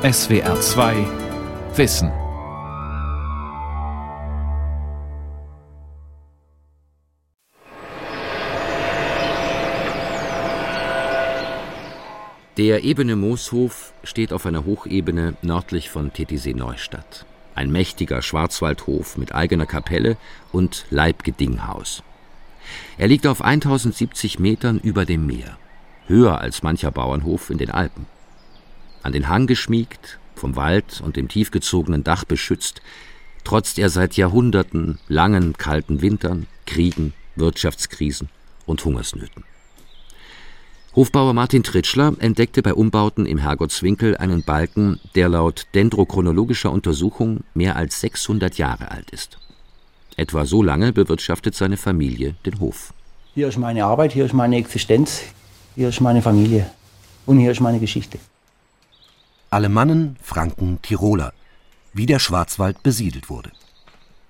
SWR 0.00 0.60
2 0.60 0.94
Wissen. 1.74 2.12
Der 12.56 12.84
ebene 12.84 13.16
Mooshof 13.16 13.92
steht 14.04 14.32
auf 14.32 14.46
einer 14.46 14.64
Hochebene 14.64 15.34
nördlich 15.42 15.90
von 15.90 16.12
Titisee-Neustadt. 16.12 17.26
Ein 17.56 17.72
mächtiger 17.72 18.22
Schwarzwaldhof 18.22 19.16
mit 19.16 19.34
eigener 19.34 19.66
Kapelle 19.66 20.16
und 20.52 20.86
Leibgedinghaus. 20.90 22.04
Er 22.98 23.08
liegt 23.08 23.26
auf 23.26 23.42
1070 23.42 24.38
Metern 24.38 24.78
über 24.78 25.04
dem 25.04 25.26
Meer, 25.26 25.58
höher 26.06 26.40
als 26.40 26.62
mancher 26.62 26.92
Bauernhof 26.92 27.50
in 27.50 27.58
den 27.58 27.72
Alpen. 27.72 28.06
An 29.02 29.12
den 29.12 29.28
Hang 29.28 29.46
geschmiegt, 29.46 30.18
vom 30.34 30.56
Wald 30.56 31.00
und 31.04 31.16
dem 31.16 31.28
tiefgezogenen 31.28 32.04
Dach 32.04 32.24
beschützt, 32.24 32.82
trotzt 33.44 33.78
er 33.78 33.90
seit 33.90 34.16
Jahrhunderten 34.16 34.98
langen 35.08 35.54
kalten 35.56 36.02
Wintern, 36.02 36.46
Kriegen, 36.66 37.14
Wirtschaftskrisen 37.36 38.28
und 38.66 38.84
Hungersnöten. 38.84 39.44
Hofbauer 40.94 41.32
Martin 41.32 41.62
Tritschler 41.62 42.14
entdeckte 42.18 42.60
bei 42.62 42.74
Umbauten 42.74 43.24
im 43.26 43.38
Herrgottswinkel 43.38 44.16
einen 44.16 44.42
Balken, 44.42 44.98
der 45.14 45.28
laut 45.28 45.66
dendrochronologischer 45.74 46.72
Untersuchung 46.72 47.44
mehr 47.54 47.76
als 47.76 48.00
600 48.00 48.58
Jahre 48.58 48.90
alt 48.90 49.10
ist. 49.10 49.38
Etwa 50.16 50.44
so 50.44 50.62
lange 50.62 50.92
bewirtschaftet 50.92 51.54
seine 51.54 51.76
Familie 51.76 52.34
den 52.44 52.58
Hof. 52.58 52.92
Hier 53.34 53.48
ist 53.48 53.58
meine 53.58 53.84
Arbeit, 53.84 54.12
hier 54.12 54.24
ist 54.24 54.32
meine 54.32 54.56
Existenz, 54.56 55.22
hier 55.76 55.90
ist 55.90 56.00
meine 56.00 56.22
Familie 56.22 56.68
und 57.26 57.38
hier 57.38 57.52
ist 57.52 57.60
meine 57.60 57.78
Geschichte. 57.78 58.18
Alemannen, 59.50 60.16
Franken, 60.20 60.82
Tiroler, 60.82 61.32
wie 61.94 62.04
der 62.04 62.18
Schwarzwald 62.18 62.82
besiedelt 62.82 63.30
wurde. 63.30 63.50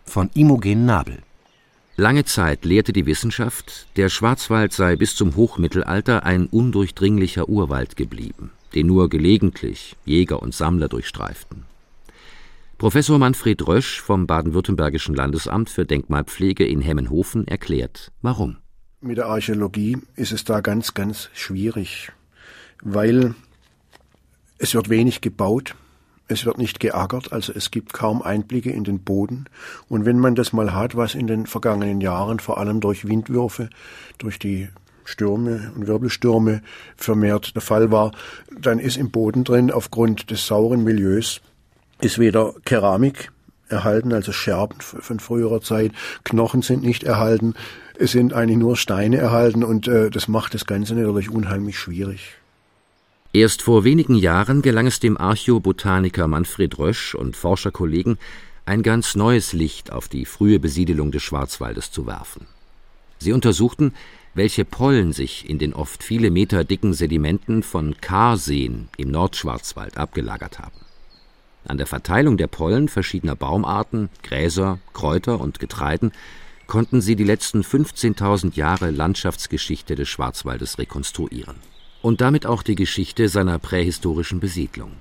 Von 0.04 0.30
Imogen 0.34 0.86
Nabel. 0.86 1.18
Lange 1.96 2.24
Zeit 2.24 2.64
lehrte 2.64 2.92
die 2.92 3.04
Wissenschaft, 3.04 3.88
der 3.96 4.10
Schwarzwald 4.10 4.72
sei 4.72 4.94
bis 4.94 5.16
zum 5.16 5.34
Hochmittelalter 5.34 6.24
ein 6.24 6.46
undurchdringlicher 6.46 7.48
Urwald 7.48 7.96
geblieben, 7.96 8.52
den 8.76 8.86
nur 8.86 9.10
gelegentlich 9.10 9.96
Jäger 10.04 10.40
und 10.40 10.54
Sammler 10.54 10.88
durchstreiften. 10.88 11.64
Professor 12.78 13.18
Manfred 13.18 13.66
Rösch 13.66 14.00
vom 14.00 14.28
Baden-Württembergischen 14.28 15.16
Landesamt 15.16 15.68
für 15.68 15.84
Denkmalpflege 15.84 16.64
in 16.64 16.80
Hemmenhofen 16.80 17.48
erklärt, 17.48 18.12
warum. 18.22 18.58
Mit 19.00 19.18
der 19.18 19.26
Archäologie 19.26 19.98
ist 20.14 20.30
es 20.30 20.44
da 20.44 20.60
ganz, 20.60 20.94
ganz 20.94 21.28
schwierig, 21.34 22.12
weil 22.82 23.34
es 24.58 24.74
wird 24.74 24.88
wenig 24.88 25.20
gebaut, 25.20 25.74
es 26.28 26.44
wird 26.44 26.58
nicht 26.58 26.78
geackert, 26.78 27.32
also 27.32 27.52
es 27.54 27.70
gibt 27.70 27.92
kaum 27.92 28.20
Einblicke 28.20 28.70
in 28.70 28.84
den 28.84 29.00
Boden. 29.00 29.46
Und 29.88 30.04
wenn 30.04 30.18
man 30.18 30.34
das 30.34 30.52
mal 30.52 30.74
hat, 30.74 30.94
was 30.96 31.14
in 31.14 31.26
den 31.26 31.46
vergangenen 31.46 32.00
Jahren 32.00 32.38
vor 32.38 32.58
allem 32.58 32.80
durch 32.80 33.08
Windwürfe, 33.08 33.70
durch 34.18 34.38
die 34.38 34.68
Stürme 35.04 35.72
und 35.74 35.86
Wirbelstürme 35.86 36.60
vermehrt 36.96 37.54
der 37.54 37.62
Fall 37.62 37.90
war, 37.90 38.12
dann 38.60 38.78
ist 38.78 38.98
im 38.98 39.10
Boden 39.10 39.44
drin 39.44 39.70
aufgrund 39.70 40.30
des 40.30 40.46
sauren 40.46 40.84
Milieus 40.84 41.40
ist 42.00 42.18
weder 42.18 42.54
Keramik 42.64 43.32
erhalten, 43.68 44.12
also 44.12 44.32
Scherben 44.32 44.80
von 44.80 45.20
früherer 45.20 45.60
Zeit, 45.60 45.92
Knochen 46.24 46.62
sind 46.62 46.82
nicht 46.82 47.04
erhalten, 47.04 47.54
es 47.98 48.12
sind 48.12 48.32
eigentlich 48.32 48.58
nur 48.58 48.76
Steine 48.76 49.16
erhalten 49.16 49.64
und 49.64 49.88
äh, 49.88 50.10
das 50.10 50.28
macht 50.28 50.54
das 50.54 50.66
Ganze 50.66 50.94
natürlich 50.94 51.30
unheimlich 51.30 51.78
schwierig. 51.78 52.36
Erst 53.34 53.60
vor 53.60 53.84
wenigen 53.84 54.14
Jahren 54.14 54.62
gelang 54.62 54.86
es 54.86 55.00
dem 55.00 55.18
Archäobotaniker 55.18 56.26
Manfred 56.26 56.78
Rösch 56.78 57.14
und 57.14 57.36
Forscherkollegen, 57.36 58.18
ein 58.64 58.82
ganz 58.82 59.16
neues 59.16 59.52
Licht 59.52 59.92
auf 59.92 60.08
die 60.08 60.24
frühe 60.24 60.58
Besiedelung 60.58 61.12
des 61.12 61.22
Schwarzwaldes 61.22 61.90
zu 61.90 62.06
werfen. 62.06 62.46
Sie 63.18 63.32
untersuchten, 63.32 63.92
welche 64.34 64.64
Pollen 64.64 65.12
sich 65.12 65.48
in 65.48 65.58
den 65.58 65.74
oft 65.74 66.02
viele 66.02 66.30
Meter 66.30 66.64
dicken 66.64 66.94
Sedimenten 66.94 67.62
von 67.62 67.96
Karseen 68.00 68.88
im 68.96 69.10
Nordschwarzwald 69.10 69.98
abgelagert 69.98 70.58
haben. 70.58 70.80
An 71.66 71.76
der 71.76 71.86
Verteilung 71.86 72.38
der 72.38 72.46
Pollen 72.46 72.88
verschiedener 72.88 73.36
Baumarten, 73.36 74.08
Gräser, 74.22 74.78
Kräuter 74.94 75.38
und 75.38 75.58
Getreiden 75.58 76.12
konnten 76.66 77.02
sie 77.02 77.16
die 77.16 77.24
letzten 77.24 77.60
15.000 77.62 78.54
Jahre 78.54 78.90
Landschaftsgeschichte 78.90 79.96
des 79.96 80.08
Schwarzwaldes 80.08 80.78
rekonstruieren. 80.78 81.56
Und 82.02 82.20
damit 82.20 82.46
auch 82.46 82.62
die 82.62 82.76
Geschichte 82.76 83.28
seiner 83.28 83.58
prähistorischen 83.58 84.40
Besiedlung. 84.40 84.92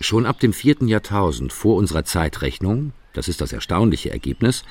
Schon 0.00 0.26
ab 0.26 0.40
dem 0.40 0.52
vierten 0.52 0.88
Jahrtausend 0.88 1.52
vor 1.52 1.76
unserer 1.76 2.04
Zeitrechnung, 2.04 2.92
das 3.12 3.28
ist 3.28 3.40
das 3.40 3.52
erstaunliche 3.52 4.10
Ergebnis, 4.10 4.64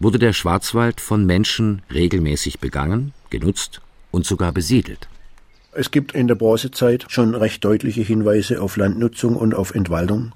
wurde 0.00 0.18
der 0.18 0.32
Schwarzwald 0.32 1.00
von 1.00 1.24
Menschen 1.24 1.82
regelmäßig 1.92 2.58
begangen, 2.58 3.12
genutzt 3.30 3.80
und 4.10 4.26
sogar 4.26 4.52
besiedelt. 4.52 5.08
Es 5.72 5.90
gibt 5.90 6.12
in 6.12 6.28
der 6.28 6.34
Bronzezeit 6.34 7.06
schon 7.08 7.34
recht 7.34 7.64
deutliche 7.64 8.02
Hinweise 8.02 8.60
auf 8.60 8.76
Landnutzung 8.76 9.36
und 9.36 9.54
auf 9.54 9.74
Entwaldung, 9.74 10.32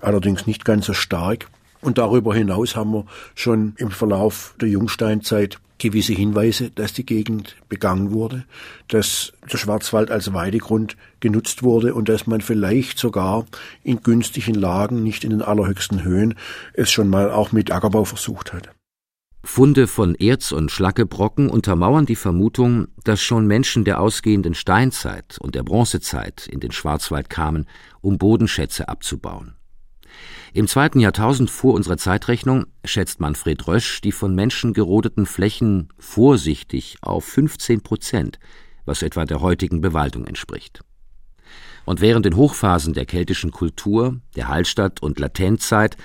allerdings 0.00 0.46
nicht 0.46 0.64
ganz 0.64 0.86
so 0.86 0.92
stark. 0.92 1.48
Und 1.80 1.98
darüber 1.98 2.34
hinaus 2.34 2.76
haben 2.76 2.92
wir 2.92 3.06
schon 3.34 3.74
im 3.78 3.90
Verlauf 3.90 4.54
der 4.60 4.68
Jungsteinzeit 4.68 5.58
gewisse 5.78 6.12
Hinweise, 6.12 6.70
dass 6.70 6.92
die 6.92 7.06
Gegend 7.06 7.56
begangen 7.68 8.12
wurde, 8.12 8.44
dass 8.88 9.32
der 9.50 9.58
Schwarzwald 9.58 10.10
als 10.10 10.32
Weidegrund 10.32 10.96
genutzt 11.20 11.62
wurde 11.62 11.94
und 11.94 12.08
dass 12.08 12.26
man 12.26 12.40
vielleicht 12.40 12.98
sogar 12.98 13.46
in 13.82 14.02
günstigen 14.02 14.54
Lagen, 14.54 15.02
nicht 15.02 15.24
in 15.24 15.30
den 15.30 15.42
allerhöchsten 15.42 16.02
Höhen, 16.02 16.34
es 16.72 16.90
schon 16.90 17.08
mal 17.08 17.30
auch 17.30 17.52
mit 17.52 17.70
Ackerbau 17.70 18.04
versucht 18.04 18.52
hat. 18.52 18.70
Funde 19.46 19.86
von 19.86 20.16
Erz- 20.16 20.50
und 20.50 20.72
Schlackebrocken 20.72 21.48
untermauern 21.48 22.04
die 22.04 22.16
Vermutung, 22.16 22.88
dass 23.04 23.22
schon 23.22 23.46
Menschen 23.46 23.84
der 23.84 24.00
ausgehenden 24.00 24.54
Steinzeit 24.54 25.38
und 25.38 25.54
der 25.54 25.62
Bronzezeit 25.62 26.48
in 26.48 26.58
den 26.58 26.72
Schwarzwald 26.72 27.30
kamen, 27.30 27.66
um 28.00 28.18
Bodenschätze 28.18 28.88
abzubauen. 28.88 29.54
Im 30.56 30.68
zweiten 30.68 31.00
Jahrtausend 31.00 31.50
vor 31.50 31.74
unserer 31.74 31.98
Zeitrechnung 31.98 32.64
schätzt 32.82 33.20
Manfred 33.20 33.68
Rösch 33.68 34.00
die 34.00 34.10
von 34.10 34.34
Menschen 34.34 34.72
gerodeten 34.72 35.26
Flächen 35.26 35.90
vorsichtig 35.98 36.96
auf 37.02 37.26
15 37.26 37.82
Prozent, 37.82 38.38
was 38.86 39.02
etwa 39.02 39.26
der 39.26 39.42
heutigen 39.42 39.82
Bewaldung 39.82 40.24
entspricht. 40.24 40.80
Und 41.84 42.00
während 42.00 42.24
den 42.24 42.36
Hochphasen 42.36 42.94
der 42.94 43.04
keltischen 43.04 43.50
Kultur, 43.50 44.18
der 44.34 44.48
Hallstatt- 44.48 45.02
und 45.02 45.18
Latenzzeit 45.18 45.98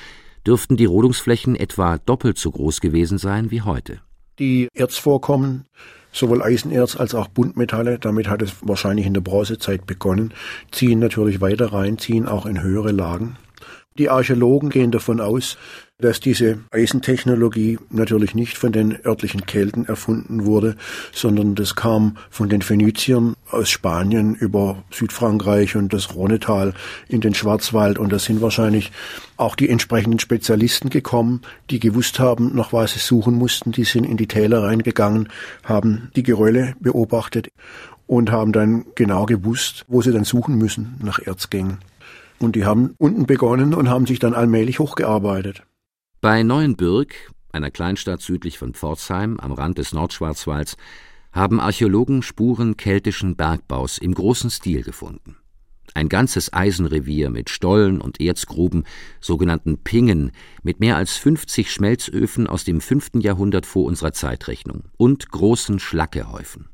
dürften 0.46 0.76
die 0.76 0.84
Rodungsflächen 0.84 1.56
etwa 1.56 1.98
doppelt 2.00 2.38
so 2.38 2.52
groß 2.52 2.82
gewesen 2.82 3.20
sein 3.20 3.52
wie 3.52 3.62
heute. 3.62 4.02
Die 4.38 4.68
Erzvorkommen, 4.74 5.64
sowohl 6.12 6.44
Eisenerz 6.44 6.98
als 6.98 7.16
auch 7.16 7.30
Buntmetalle, 7.30 8.00
damit 8.00 8.28
hat 8.28 8.42
es 8.42 8.56
wahrscheinlich 8.64 9.06
in 9.06 9.14
der 9.14 9.22
Bronzezeit 9.22 9.86
begonnen, 9.86 10.34
ziehen 10.72 11.00
natürlich 11.00 11.40
weiter 11.40 11.72
rein, 11.72 11.98
ziehen 11.98 12.28
auch 12.28 12.46
in 12.46 12.62
höhere 12.62 12.92
Lagen. 12.92 13.38
Die 13.97 14.09
Archäologen 14.09 14.69
gehen 14.69 14.91
davon 14.91 15.19
aus, 15.19 15.57
dass 16.02 16.22
diese 16.22 16.59
Eisentechnologie 16.72 17.78
natürlich 17.90 18.34
nicht 18.34 18.57
von 18.57 18.72
den 18.72 18.97
örtlichen 19.06 19.46
Kelten 19.46 19.85
erfunden 19.85 20.46
wurde, 20.46 20.78
sondern 21.12 21.56
das 21.56 21.75
kam 21.75 22.18
von 22.29 22.47
den 22.47 22.62
Phöniziern 22.62 23.35
aus 23.50 23.69
Spanien 23.69 24.34
über 24.35 24.84
Südfrankreich 24.91 25.75
und 25.75 25.91
das 25.91 26.16
Rhonetal 26.16 26.74
in 27.09 27.19
den 27.19 27.34
Schwarzwald 27.34 28.00
und 28.00 28.13
da 28.13 28.19
sind 28.19 28.41
wahrscheinlich 28.41 28.91
auch 29.35 29.57
die 29.57 29.69
entsprechenden 29.69 30.19
Spezialisten 30.19 30.90
gekommen, 30.90 31.41
die 31.69 31.81
gewusst 31.81 32.18
haben, 32.18 32.56
nach 32.56 32.72
was 32.72 32.94
sie 32.94 33.00
suchen 33.00 33.35
mussten, 33.35 33.73
die 33.73 33.84
sind 33.84 34.06
in 34.06 34.16
die 34.16 34.28
Täler 34.28 34.63
reingegangen, 34.63 35.28
haben 35.63 36.12
die 36.16 36.23
Gerölle 36.23 36.75
beobachtet 36.79 37.50
und 38.08 38.31
haben 38.31 38.53
dann 38.53 38.85
genau 38.96 39.25
gewusst, 39.25 39.85
wo 39.90 40.02
sie 40.02 40.13
dann 40.13 40.23
suchen 40.23 40.58
müssen 40.58 40.96
nach 41.03 41.19
Erzgängen. 41.19 41.79
Und 42.41 42.55
die 42.55 42.66
haben 42.66 42.96
unten 42.97 43.28
begonnen 43.28 43.76
und 43.76 43.88
haben 43.88 44.08
sich 44.08 44.17
dann 44.17 44.34
allmählich 44.34 44.79
hochgearbeitet. 44.79 45.64
Bei 46.22 46.41
Neuenbürg, 46.41 47.14
einer 47.52 47.70
Kleinstadt 47.70 48.22
südlich 48.22 48.58
von 48.58 48.73
Pforzheim 48.73 49.40
am 49.40 49.52
Rand 49.52 49.78
des 49.78 49.93
Nordschwarzwalds, 49.93 50.76
haben 51.32 51.59
Archäologen 51.59 52.23
Spuren 52.23 52.78
keltischen 52.78 53.35
Bergbaus 53.35 53.99
im 53.99 54.16
großen 54.16 54.49
Stil 54.49 54.82
gefunden. 54.82 55.38
Ein 55.93 56.09
ganzes 56.09 56.52
Eisenrevier 56.52 57.29
mit 57.29 57.49
Stollen 57.52 58.02
und 58.02 58.20
Erzgruben, 58.20 58.85
sogenannten 59.20 59.78
Pingen, 59.78 60.32
mit 60.64 60.79
mehr 60.79 60.96
als 60.96 61.17
50 61.17 61.72
Schmelzöfen 61.72 62.47
aus 62.47 62.64
dem 62.64 62.82
5. 62.82 63.11
Jahrhundert 63.20 63.67
vor 63.67 63.85
unserer 63.85 64.14
Zeitrechnung 64.14 64.85
und 64.97 65.29
großen 65.29 65.79
Schlackehäufen. 65.79 66.70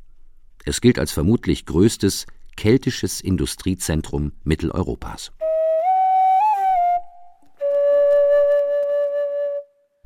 Es 0.63 0.79
gilt 0.79 0.97
als 0.97 1.11
vermutlich 1.11 1.65
größtes 1.65 2.25
keltisches 2.55 3.21
Industriezentrum 3.21 4.33
Mitteleuropas. 4.43 5.31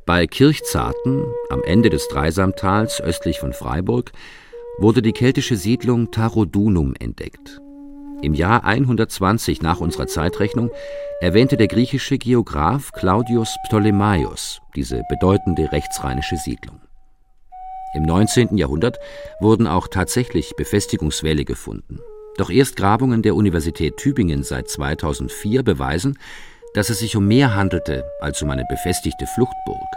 Bei 0.07 0.25
Kirchzarten, 0.25 1.25
am 1.49 1.61
Ende 1.63 1.91
des 1.91 2.07
Dreisamtals 2.07 3.01
östlich 3.01 3.39
von 3.39 3.53
Freiburg, 3.53 4.11
wurde 4.79 5.03
die 5.03 5.11
keltische 5.11 5.55
Siedlung 5.55 6.09
Tarodunum 6.09 6.95
entdeckt. 6.99 7.61
Im 8.23 8.33
Jahr 8.33 8.63
120 8.63 9.61
nach 9.61 9.79
unserer 9.79 10.07
Zeitrechnung 10.07 10.71
erwähnte 11.21 11.55
der 11.55 11.67
griechische 11.67 12.17
Geograph 12.17 12.91
Claudius 12.93 13.55
Ptolemaios 13.67 14.59
diese 14.75 15.03
bedeutende 15.07 15.71
rechtsrheinische 15.71 16.37
Siedlung. 16.37 16.81
Im 17.93 18.03
19. 18.03 18.57
Jahrhundert 18.57 18.97
wurden 19.39 19.67
auch 19.67 19.87
tatsächlich 19.87 20.55
Befestigungswälle 20.55 21.45
gefunden. 21.45 21.99
Doch 22.37 22.49
erst 22.49 22.75
Grabungen 22.75 23.21
der 23.21 23.35
Universität 23.35 23.97
Tübingen 23.97 24.43
seit 24.43 24.67
2004 24.67 25.61
beweisen, 25.61 26.17
dass 26.73 26.89
es 26.89 26.99
sich 26.99 27.15
um 27.15 27.27
mehr 27.27 27.55
handelte 27.55 28.05
als 28.21 28.41
um 28.41 28.49
eine 28.49 28.65
befestigte 28.65 29.27
Fluchtburg. 29.27 29.87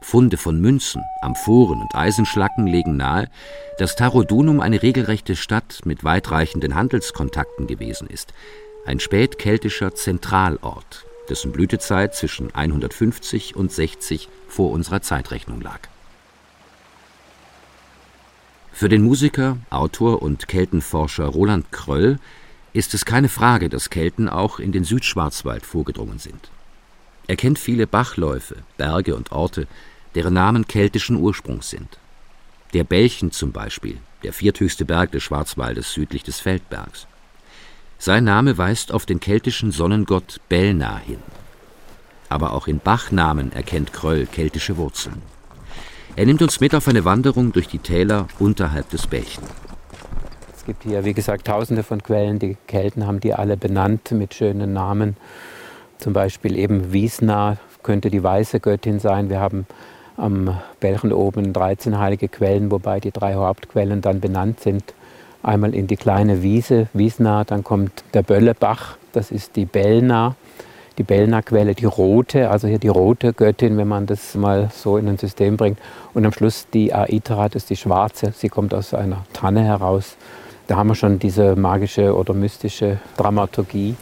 Funde 0.00 0.36
von 0.36 0.60
Münzen, 0.60 1.02
Amphoren 1.22 1.80
und 1.80 1.94
Eisenschlacken 1.94 2.66
legen 2.66 2.96
nahe, 2.96 3.28
dass 3.78 3.96
Tarodunum 3.96 4.60
eine 4.60 4.82
regelrechte 4.82 5.34
Stadt 5.34 5.80
mit 5.84 6.04
weitreichenden 6.04 6.74
Handelskontakten 6.74 7.66
gewesen 7.66 8.08
ist, 8.08 8.34
ein 8.84 9.00
spätkeltischer 9.00 9.94
Zentralort, 9.94 11.06
dessen 11.30 11.52
Blütezeit 11.52 12.14
zwischen 12.14 12.54
150 12.54 13.56
und 13.56 13.72
60 13.72 14.28
vor 14.46 14.70
unserer 14.72 15.00
Zeitrechnung 15.00 15.62
lag. 15.62 15.80
Für 18.72 18.88
den 18.88 19.02
Musiker, 19.02 19.56
Autor 19.70 20.20
und 20.20 20.48
Keltenforscher 20.48 21.26
Roland 21.26 21.72
Kröll 21.72 22.18
ist 22.74 22.92
es 22.92 23.04
keine 23.04 23.28
Frage, 23.28 23.70
dass 23.70 23.88
Kelten 23.88 24.28
auch 24.28 24.58
in 24.58 24.72
den 24.72 24.84
Südschwarzwald 24.84 25.64
vorgedrungen 25.64 26.18
sind. 26.18 26.50
Er 27.28 27.36
kennt 27.36 27.58
viele 27.58 27.86
Bachläufe, 27.86 28.56
Berge 28.76 29.14
und 29.14 29.32
Orte, 29.32 29.66
deren 30.14 30.34
Namen 30.34 30.66
keltischen 30.66 31.16
Ursprungs 31.16 31.70
sind. 31.70 31.98
Der 32.74 32.84
Belchen 32.84 33.30
zum 33.30 33.52
Beispiel, 33.52 33.98
der 34.24 34.32
vierthöchste 34.32 34.84
Berg 34.84 35.12
des 35.12 35.22
Schwarzwaldes 35.22 35.92
südlich 35.92 36.24
des 36.24 36.40
Feldbergs. 36.40 37.06
Sein 37.98 38.24
Name 38.24 38.58
weist 38.58 38.92
auf 38.92 39.06
den 39.06 39.20
keltischen 39.20 39.70
Sonnengott 39.70 40.40
Belna 40.48 40.98
hin. 40.98 41.22
Aber 42.28 42.52
auch 42.52 42.66
in 42.66 42.80
Bachnamen 42.80 43.52
erkennt 43.52 43.92
Kröll 43.92 44.26
keltische 44.26 44.76
Wurzeln. 44.76 45.22
Er 46.16 46.26
nimmt 46.26 46.42
uns 46.42 46.58
mit 46.58 46.74
auf 46.74 46.88
eine 46.88 47.04
Wanderung 47.04 47.52
durch 47.52 47.68
die 47.68 47.78
Täler 47.78 48.26
unterhalb 48.40 48.90
des 48.90 49.06
Belchen. 49.06 49.44
Es 50.64 50.66
gibt 50.66 50.84
hier, 50.84 51.04
wie 51.04 51.12
gesagt, 51.12 51.46
tausende 51.46 51.82
von 51.82 52.02
Quellen. 52.02 52.38
Die 52.38 52.56
Kelten 52.66 53.06
haben 53.06 53.20
die 53.20 53.34
alle 53.34 53.58
benannt 53.58 54.12
mit 54.12 54.32
schönen 54.32 54.72
Namen. 54.72 55.14
Zum 55.98 56.14
Beispiel 56.14 56.56
eben 56.56 56.90
Wiesna 56.90 57.58
könnte 57.82 58.08
die 58.08 58.22
weiße 58.22 58.60
Göttin 58.60 58.98
sein. 58.98 59.28
Wir 59.28 59.40
haben 59.40 59.66
am 60.16 60.58
Belchen 60.80 61.12
oben 61.12 61.52
13 61.52 61.98
heilige 61.98 62.28
Quellen, 62.28 62.70
wobei 62.70 62.98
die 62.98 63.10
drei 63.10 63.34
Hauptquellen 63.34 64.00
dann 64.00 64.20
benannt 64.20 64.60
sind. 64.60 64.94
Einmal 65.42 65.74
in 65.74 65.86
die 65.86 65.98
kleine 65.98 66.40
Wiese, 66.40 66.86
Wiesna, 66.94 67.44
dann 67.44 67.62
kommt 67.62 68.02
der 68.14 68.22
Böllebach, 68.22 68.96
das 69.12 69.30
ist 69.30 69.56
die 69.56 69.66
Bellna 69.66 70.34
die 70.96 71.02
Bellner-Quelle, 71.02 71.74
die 71.74 71.86
rote, 71.86 72.50
also 72.50 72.68
hier 72.68 72.78
die 72.78 72.88
rote 72.88 73.32
Göttin, 73.32 73.76
wenn 73.76 73.88
man 73.88 74.06
das 74.06 74.34
mal 74.34 74.70
so 74.72 74.96
in 74.96 75.08
ein 75.08 75.18
System 75.18 75.56
bringt. 75.56 75.78
Und 76.14 76.24
am 76.24 76.32
Schluss 76.32 76.68
die 76.72 76.94
Aitra, 76.94 77.48
das 77.48 77.64
ist 77.64 77.70
die 77.70 77.76
schwarze, 77.76 78.32
sie 78.32 78.48
kommt 78.48 78.72
aus 78.72 78.94
einer 78.94 79.24
Tanne 79.32 79.64
heraus. 79.64 80.16
Da 80.66 80.76
haben 80.76 80.88
wir 80.88 80.94
schon 80.94 81.18
diese 81.18 81.56
magische 81.56 82.14
oder 82.14 82.32
mystische 82.32 82.98
Dramaturgie. 83.18 83.96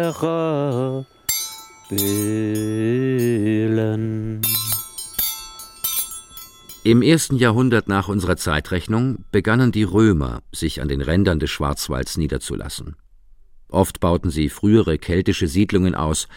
Im 6.91 7.01
ersten 7.01 7.38
Jahrhundert 7.38 7.88
nach 7.88 8.09
unserer 8.09 8.35
Zeitrechnung 8.35 9.23
begannen 9.31 9.71
die 9.71 9.83
Römer, 9.83 10.41
sich 10.51 10.81
an 10.81 10.89
den 10.89 10.99
Rändern 10.99 11.39
des 11.39 11.49
Schwarzwalds 11.49 12.17
niederzulassen. 12.17 12.97
Oft 13.69 14.01
bauten 14.01 14.29
sie 14.29 14.49
frühere 14.49 14.97
keltische 14.97 15.47
Siedlungen 15.47 15.95
aus, 15.95 16.27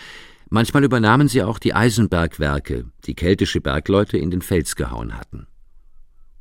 manchmal 0.50 0.84
übernahmen 0.84 1.26
sie 1.26 1.42
auch 1.42 1.58
die 1.58 1.74
Eisenbergwerke, 1.74 2.84
die 3.04 3.16
keltische 3.16 3.60
Bergleute 3.60 4.16
in 4.16 4.30
den 4.30 4.42
Fels 4.42 4.76
gehauen 4.76 5.18
hatten. 5.18 5.48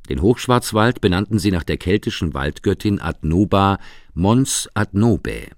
Den 0.08 0.22
Hochschwarzwald 0.22 1.00
benannten 1.00 1.40
sie 1.40 1.50
nach 1.50 1.64
der 1.64 1.78
keltischen 1.78 2.34
Waldgöttin 2.34 3.00
Adnoba 3.00 3.80
Mons 4.12 4.68
Adnobae. 4.74 5.48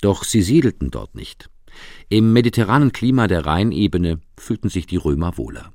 Doch 0.00 0.24
sie 0.24 0.42
siedelten 0.42 0.90
dort 0.90 1.14
nicht. 1.14 1.48
Im 2.08 2.32
mediterranen 2.32 2.90
Klima 2.90 3.28
der 3.28 3.46
Rheinebene 3.46 4.18
fühlten 4.36 4.68
sich 4.68 4.86
die 4.86 4.96
Römer 4.96 5.38
wohler. 5.38 5.72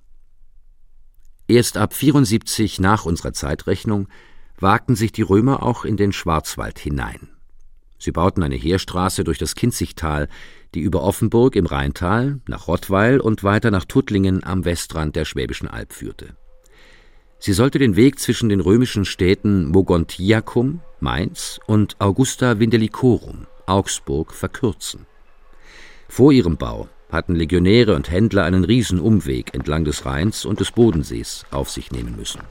Erst 1.47 1.77
ab 1.77 1.93
74 1.93 2.79
nach 2.79 3.05
unserer 3.05 3.33
Zeitrechnung 3.33 4.07
wagten 4.59 4.95
sich 4.95 5.11
die 5.11 5.23
Römer 5.23 5.63
auch 5.63 5.83
in 5.83 5.97
den 5.97 6.13
Schwarzwald 6.13 6.79
hinein. 6.79 7.29
Sie 7.99 8.11
bauten 8.11 8.43
eine 8.43 8.55
Heerstraße 8.55 9.23
durch 9.23 9.37
das 9.37 9.55
Kinzigtal, 9.55 10.29
die 10.73 10.81
über 10.81 11.03
Offenburg 11.03 11.55
im 11.55 11.65
Rheintal 11.65 12.39
nach 12.47 12.67
Rottweil 12.67 13.19
und 13.19 13.43
weiter 13.43 13.71
nach 13.71 13.85
Tuttlingen 13.85 14.43
am 14.43 14.65
Westrand 14.65 15.15
der 15.15 15.25
Schwäbischen 15.25 15.67
Alb 15.67 15.93
führte. 15.93 16.35
Sie 17.39 17.53
sollte 17.53 17.77
den 17.77 17.97
Weg 17.97 18.19
zwischen 18.19 18.47
den 18.47 18.61
römischen 18.61 19.03
Städten 19.03 19.67
Mogontiacum, 19.67 20.79
Mainz 21.01 21.59
und 21.65 21.99
Augusta 21.99 22.59
Vindelicorum, 22.59 23.47
Augsburg, 23.65 24.33
verkürzen. 24.33 25.05
Vor 26.07 26.31
ihrem 26.31 26.55
Bau 26.55 26.87
hatten 27.13 27.35
Legionäre 27.35 27.95
und 27.95 28.11
Händler 28.11 28.43
einen 28.43 28.65
Riesenumweg 28.65 29.53
entlang 29.53 29.85
des 29.85 30.05
Rheins 30.05 30.43
und 30.43 30.59
des 30.59 30.71
Bodensees 30.71 31.45
auf 31.51 31.69
sich 31.69 31.91
nehmen 31.91 32.15
müssen. 32.17 32.41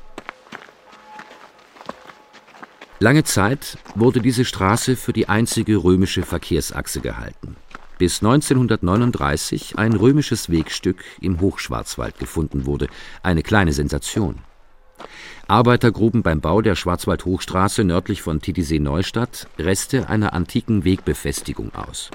Lange 2.98 3.24
Zeit 3.24 3.78
wurde 3.96 4.20
diese 4.20 4.44
Straße 4.44 4.94
für 4.94 5.12
die 5.12 5.28
einzige 5.28 5.76
römische 5.76 6.22
Verkehrsachse 6.22 7.00
gehalten, 7.00 7.56
bis 7.98 8.22
1939 8.22 9.76
ein 9.76 9.92
römisches 9.92 10.50
Wegstück 10.50 11.02
im 11.20 11.40
Hochschwarzwald 11.40 12.20
gefunden 12.20 12.64
wurde, 12.64 12.86
eine 13.24 13.42
kleine 13.42 13.72
Sensation. 13.72 14.36
Arbeiter 15.48 15.90
gruben 15.90 16.22
beim 16.22 16.40
Bau 16.40 16.62
der 16.62 16.76
Schwarzwaldhochstraße 16.76 17.82
nördlich 17.82 18.22
von 18.22 18.40
Titisee-Neustadt 18.40 19.48
Reste 19.58 20.08
einer 20.08 20.32
antiken 20.32 20.84
Wegbefestigung 20.84 21.74
aus. 21.74 22.10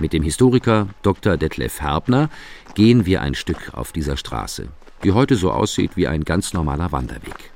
Mit 0.00 0.12
dem 0.12 0.22
Historiker 0.22 0.86
Dr. 1.02 1.36
Detlef 1.36 1.80
Herbner 1.80 2.30
gehen 2.74 3.04
wir 3.04 3.20
ein 3.20 3.34
Stück 3.34 3.72
auf 3.74 3.90
dieser 3.90 4.16
Straße, 4.16 4.68
die 5.02 5.10
heute 5.10 5.34
so 5.34 5.50
aussieht 5.50 5.96
wie 5.96 6.06
ein 6.06 6.24
ganz 6.24 6.52
normaler 6.52 6.92
Wanderweg. 6.92 7.50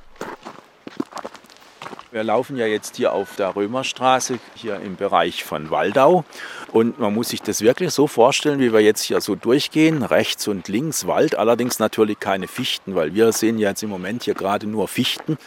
Wir 2.11 2.23
laufen 2.23 2.57
ja 2.57 2.67
jetzt 2.67 2.97
hier 2.97 3.13
auf 3.13 3.37
der 3.37 3.55
Römerstraße, 3.55 4.37
hier 4.55 4.79
im 4.81 4.97
Bereich 4.97 5.43
von 5.43 5.71
Waldau. 5.71 6.25
Und 6.71 6.99
man 6.99 7.13
muss 7.13 7.29
sich 7.29 7.41
das 7.41 7.61
wirklich 7.61 7.91
so 7.91 8.05
vorstellen, 8.07 8.59
wie 8.59 8.71
wir 8.71 8.81
jetzt 8.81 9.01
hier 9.01 9.19
so 9.19 9.35
durchgehen. 9.35 10.03
Rechts 10.03 10.47
und 10.47 10.67
links 10.67 11.07
Wald, 11.07 11.35
allerdings 11.35 11.79
natürlich 11.79 12.19
keine 12.19 12.47
Fichten, 12.47 12.93
weil 12.93 13.15
wir 13.15 13.31
sehen 13.31 13.57
ja 13.57 13.69
jetzt 13.69 13.81
im 13.81 13.89
Moment 13.89 14.23
hier 14.23 14.35
gerade 14.35 14.67
nur 14.67 14.87
Fichten. 14.87 15.37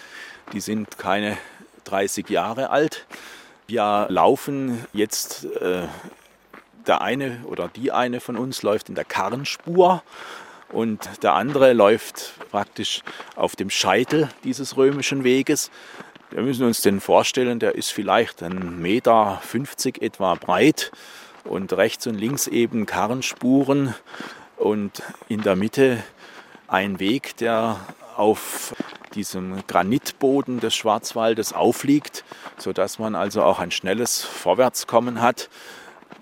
Die 0.52 0.60
sind 0.60 0.98
keine 0.98 1.36
30 1.84 2.28
Jahre 2.30 2.70
alt. 2.70 3.06
Wir 3.68 4.06
laufen 4.08 4.84
jetzt, 4.92 5.44
äh, 5.44 5.86
der 6.86 7.00
eine 7.00 7.40
oder 7.44 7.68
die 7.68 7.92
eine 7.92 8.20
von 8.20 8.36
uns 8.36 8.62
läuft 8.62 8.88
in 8.88 8.94
der 8.94 9.04
Karrenspur 9.04 10.02
und 10.70 11.22
der 11.22 11.34
andere 11.34 11.72
läuft 11.72 12.34
praktisch 12.50 13.02
auf 13.36 13.56
dem 13.56 13.70
Scheitel 13.70 14.28
dieses 14.44 14.76
römischen 14.76 15.24
Weges. 15.24 15.70
Wir 16.30 16.42
müssen 16.42 16.66
uns 16.66 16.82
den 16.82 17.00
vorstellen, 17.00 17.60
der 17.60 17.76
ist 17.76 17.92
vielleicht 17.92 18.42
ein 18.42 18.80
Meter 18.80 19.40
50 19.44 20.02
etwa 20.02 20.34
breit 20.34 20.90
und 21.44 21.72
rechts 21.72 22.06
und 22.06 22.16
links 22.16 22.46
eben 22.48 22.84
Karrenspuren 22.86 23.94
und 24.56 25.02
in 25.28 25.42
der 25.42 25.54
Mitte 25.54 26.02
ein 26.66 26.98
Weg, 26.98 27.36
der 27.36 27.78
auf 28.16 28.74
diesem 29.14 29.66
Granitboden 29.66 30.60
des 30.60 30.74
Schwarzwaldes 30.74 31.52
aufliegt, 31.52 32.24
sodass 32.58 32.98
man 32.98 33.14
also 33.14 33.42
auch 33.42 33.58
ein 33.58 33.70
schnelles 33.70 34.22
Vorwärtskommen 34.22 35.20
hat. 35.20 35.48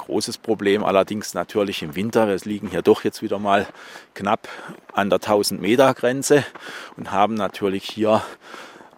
Großes 0.07 0.37
Problem 0.37 0.85
allerdings 0.85 1.33
natürlich 1.33 1.83
im 1.83 1.97
Winter. 1.97 2.29
Wir 2.29 2.37
liegen 2.45 2.69
hier 2.69 2.83
doch 2.83 3.05
jetzt 3.05 3.23
wieder 3.23 3.39
mal 3.39 3.67
knapp 4.15 4.49
an 4.93 5.09
der 5.09 5.17
1000 5.17 5.63
Meter 5.63 5.95
Grenze 5.95 6.45
und 6.99 7.11
haben 7.11 7.35
natürlich 7.35 7.85
hier 7.85 8.23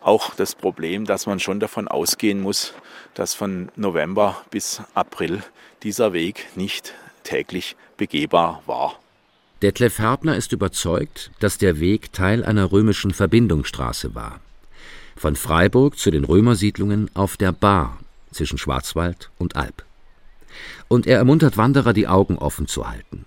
auch 0.01 0.35
das 0.35 0.57
Problem, 0.57 1.05
dass 1.05 1.27
man 1.27 1.39
schon 1.39 1.61
davon 1.61 1.87
ausgehen 1.87 2.41
muss, 2.41 2.75
dass 3.15 3.35
von 3.35 3.71
November 3.77 4.43
bis 4.51 4.83
April 4.95 5.45
dieser 5.85 6.13
Weg 6.13 6.47
nicht 6.57 6.95
täglich 7.23 7.77
begehbar 7.97 8.63
war. 8.67 8.99
Detlef 9.63 9.99
Herbner 10.01 10.37
ist 10.37 10.53
überzeugt, 10.53 11.31
dass 11.39 11.57
der 11.57 11.79
Weg 11.79 12.13
Teil 12.13 12.45
einer 12.45 12.73
römischen 12.73 13.13
Verbindungsstraße 13.13 14.15
war. 14.15 14.41
von 15.17 15.35
Freiburg 15.35 15.99
zu 15.99 16.11
den 16.11 16.25
Römersiedlungen 16.25 17.11
auf 17.15 17.37
der 17.37 17.53
Bar 17.53 17.99
zwischen 18.33 18.59
Schwarzwald 18.59 19.31
und 19.39 19.57
Alb. 19.57 19.85
Und 20.89 21.07
er 21.07 21.19
ermuntert 21.19 21.57
Wanderer, 21.57 21.93
die 21.93 22.09
Augen 22.09 22.39
offen 22.39 22.67
zu 22.67 22.89
halten. 22.89 23.25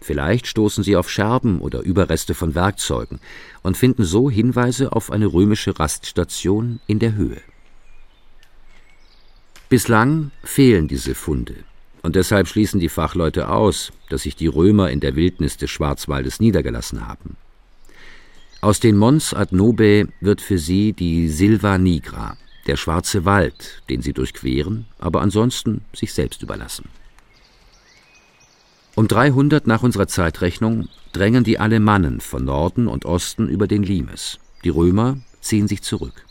Vielleicht 0.00 0.46
stoßen 0.46 0.82
sie 0.82 0.96
auf 0.96 1.08
Scherben 1.08 1.60
oder 1.60 1.80
Überreste 1.80 2.34
von 2.34 2.54
Werkzeugen 2.54 3.20
und 3.62 3.76
finden 3.76 4.04
so 4.04 4.30
Hinweise 4.30 4.92
auf 4.92 5.10
eine 5.10 5.26
römische 5.26 5.78
Raststation 5.78 6.80
in 6.86 6.98
der 6.98 7.14
Höhe. 7.14 7.40
Bislang 9.68 10.32
fehlen 10.42 10.88
diese 10.88 11.14
Funde, 11.14 11.54
und 12.02 12.16
deshalb 12.16 12.48
schließen 12.48 12.80
die 12.80 12.88
Fachleute 12.88 13.48
aus, 13.48 13.92
dass 14.10 14.24
sich 14.24 14.36
die 14.36 14.48
Römer 14.48 14.90
in 14.90 15.00
der 15.00 15.16
Wildnis 15.16 15.56
des 15.56 15.70
Schwarzwaldes 15.70 16.40
niedergelassen 16.40 17.06
haben. 17.06 17.36
Aus 18.60 18.80
den 18.80 18.96
Mons 18.96 19.34
ad 19.34 19.54
Nobae 19.54 20.08
wird 20.20 20.40
für 20.40 20.58
sie 20.58 20.92
die 20.92 21.28
Silva 21.28 21.78
Nigra, 21.78 22.36
der 22.66 22.76
schwarze 22.76 23.24
Wald, 23.24 23.82
den 23.88 24.02
sie 24.02 24.12
durchqueren, 24.12 24.86
aber 24.98 25.20
ansonsten 25.20 25.82
sich 25.94 26.12
selbst 26.12 26.42
überlassen. 26.42 26.88
Um 28.94 29.08
300 29.08 29.66
nach 29.66 29.82
unserer 29.82 30.06
Zeitrechnung 30.06 30.88
drängen 31.12 31.44
die 31.44 31.58
Alemannen 31.58 32.20
von 32.20 32.44
Norden 32.44 32.88
und 32.88 33.06
Osten 33.06 33.48
über 33.48 33.66
den 33.66 33.82
Limes. 33.82 34.38
Die 34.64 34.68
Römer 34.68 35.18
ziehen 35.40 35.66
sich 35.66 35.82
zurück. 35.82 36.26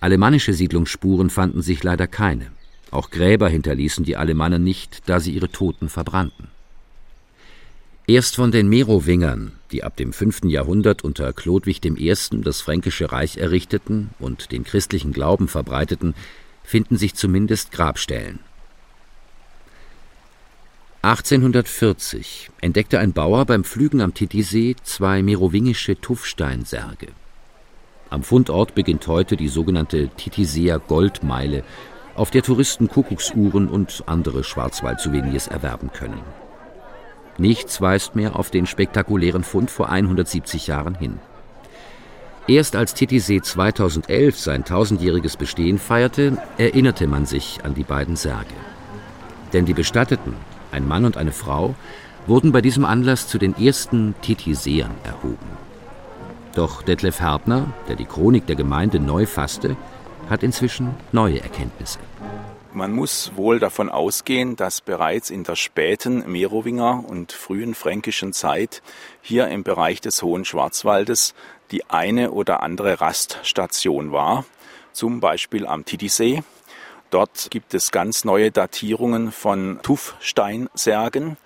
Alemannische 0.00 0.54
Siedlungsspuren 0.54 1.28
fanden 1.28 1.60
sich 1.60 1.82
leider 1.82 2.06
keine. 2.06 2.50
Auch 2.90 3.10
Gräber 3.10 3.48
hinterließen 3.48 4.04
die 4.04 4.16
Alemannen 4.16 4.64
nicht, 4.64 5.02
da 5.06 5.20
sie 5.20 5.32
ihre 5.32 5.50
Toten 5.50 5.88
verbrannten. 5.90 6.48
Erst 8.10 8.34
von 8.34 8.50
den 8.50 8.68
Merowingern, 8.68 9.52
die 9.70 9.84
ab 9.84 9.96
dem 9.96 10.12
5. 10.12 10.46
Jahrhundert 10.46 11.04
unter 11.04 11.32
Chlodwig 11.32 11.84
I. 11.84 12.12
das 12.42 12.60
Fränkische 12.60 13.12
Reich 13.12 13.36
errichteten 13.36 14.10
und 14.18 14.50
den 14.50 14.64
christlichen 14.64 15.12
Glauben 15.12 15.46
verbreiteten, 15.46 16.16
finden 16.64 16.96
sich 16.96 17.14
zumindest 17.14 17.70
Grabstellen. 17.70 18.40
1840 21.02 22.50
entdeckte 22.60 22.98
ein 22.98 23.12
Bauer 23.12 23.44
beim 23.44 23.62
Pflügen 23.62 24.00
am 24.00 24.12
Titisee 24.12 24.74
zwei 24.82 25.22
merowingische 25.22 25.94
Tuffsteinsärge. 26.00 27.12
Am 28.08 28.24
Fundort 28.24 28.74
beginnt 28.74 29.06
heute 29.06 29.36
die 29.36 29.46
sogenannte 29.46 30.08
Titiseer 30.08 30.80
Goldmeile, 30.80 31.62
auf 32.16 32.32
der 32.32 32.42
Touristen 32.42 32.88
Kuckucksuhren 32.88 33.68
und 33.68 34.02
andere 34.06 34.42
Schwarzwald-Souvenirs 34.42 35.46
erwerben 35.46 35.92
können. 35.92 36.20
Nichts 37.40 37.80
weist 37.80 38.14
mehr 38.14 38.36
auf 38.36 38.50
den 38.50 38.66
spektakulären 38.66 39.44
Fund 39.44 39.70
vor 39.70 39.88
170 39.88 40.66
Jahren 40.66 40.94
hin. 40.94 41.18
Erst 42.46 42.76
als 42.76 42.92
Titisee 42.94 43.40
2011 43.40 44.38
sein 44.38 44.64
tausendjähriges 44.64 45.38
Bestehen 45.38 45.78
feierte, 45.78 46.36
erinnerte 46.58 47.06
man 47.06 47.24
sich 47.24 47.60
an 47.64 47.74
die 47.74 47.82
beiden 47.82 48.16
Särge. 48.16 48.54
Denn 49.54 49.64
die 49.64 49.72
Bestatteten 49.72 50.34
ein 50.70 50.86
Mann 50.86 51.04
und 51.06 51.16
eine 51.16 51.32
Frau, 51.32 51.74
wurden 52.26 52.52
bei 52.52 52.60
diesem 52.60 52.84
Anlass 52.84 53.26
zu 53.26 53.38
den 53.38 53.56
ersten 53.56 54.14
Titiseern 54.20 54.92
erhoben. 55.04 55.58
Doch 56.54 56.82
Detlef 56.82 57.20
Herbner, 57.20 57.72
der 57.88 57.96
die 57.96 58.04
Chronik 58.04 58.46
der 58.46 58.56
Gemeinde 58.56 59.00
neu 59.00 59.24
fasste, 59.26 59.76
hat 60.28 60.42
inzwischen 60.42 60.90
neue 61.12 61.42
Erkenntnisse. 61.42 61.98
Man 62.72 62.92
muss 62.92 63.32
wohl 63.34 63.58
davon 63.58 63.88
ausgehen, 63.88 64.54
dass 64.54 64.80
bereits 64.80 65.30
in 65.30 65.42
der 65.42 65.56
späten 65.56 66.30
Merowinger 66.30 67.04
und 67.04 67.32
frühen 67.32 67.74
fränkischen 67.74 68.32
Zeit 68.32 68.80
hier 69.22 69.48
im 69.48 69.64
Bereich 69.64 70.00
des 70.00 70.22
Hohen 70.22 70.44
Schwarzwaldes 70.44 71.34
die 71.72 71.90
eine 71.90 72.30
oder 72.30 72.62
andere 72.62 73.00
Raststation 73.00 74.12
war, 74.12 74.44
zum 74.92 75.18
Beispiel 75.18 75.66
am 75.66 75.84
Titisee. 75.84 76.44
Dort 77.10 77.50
gibt 77.50 77.74
es 77.74 77.90
ganz 77.90 78.24
neue 78.24 78.52
Datierungen 78.52 79.32
von 79.32 79.80
Tuffsteinsärgen, 79.82 81.36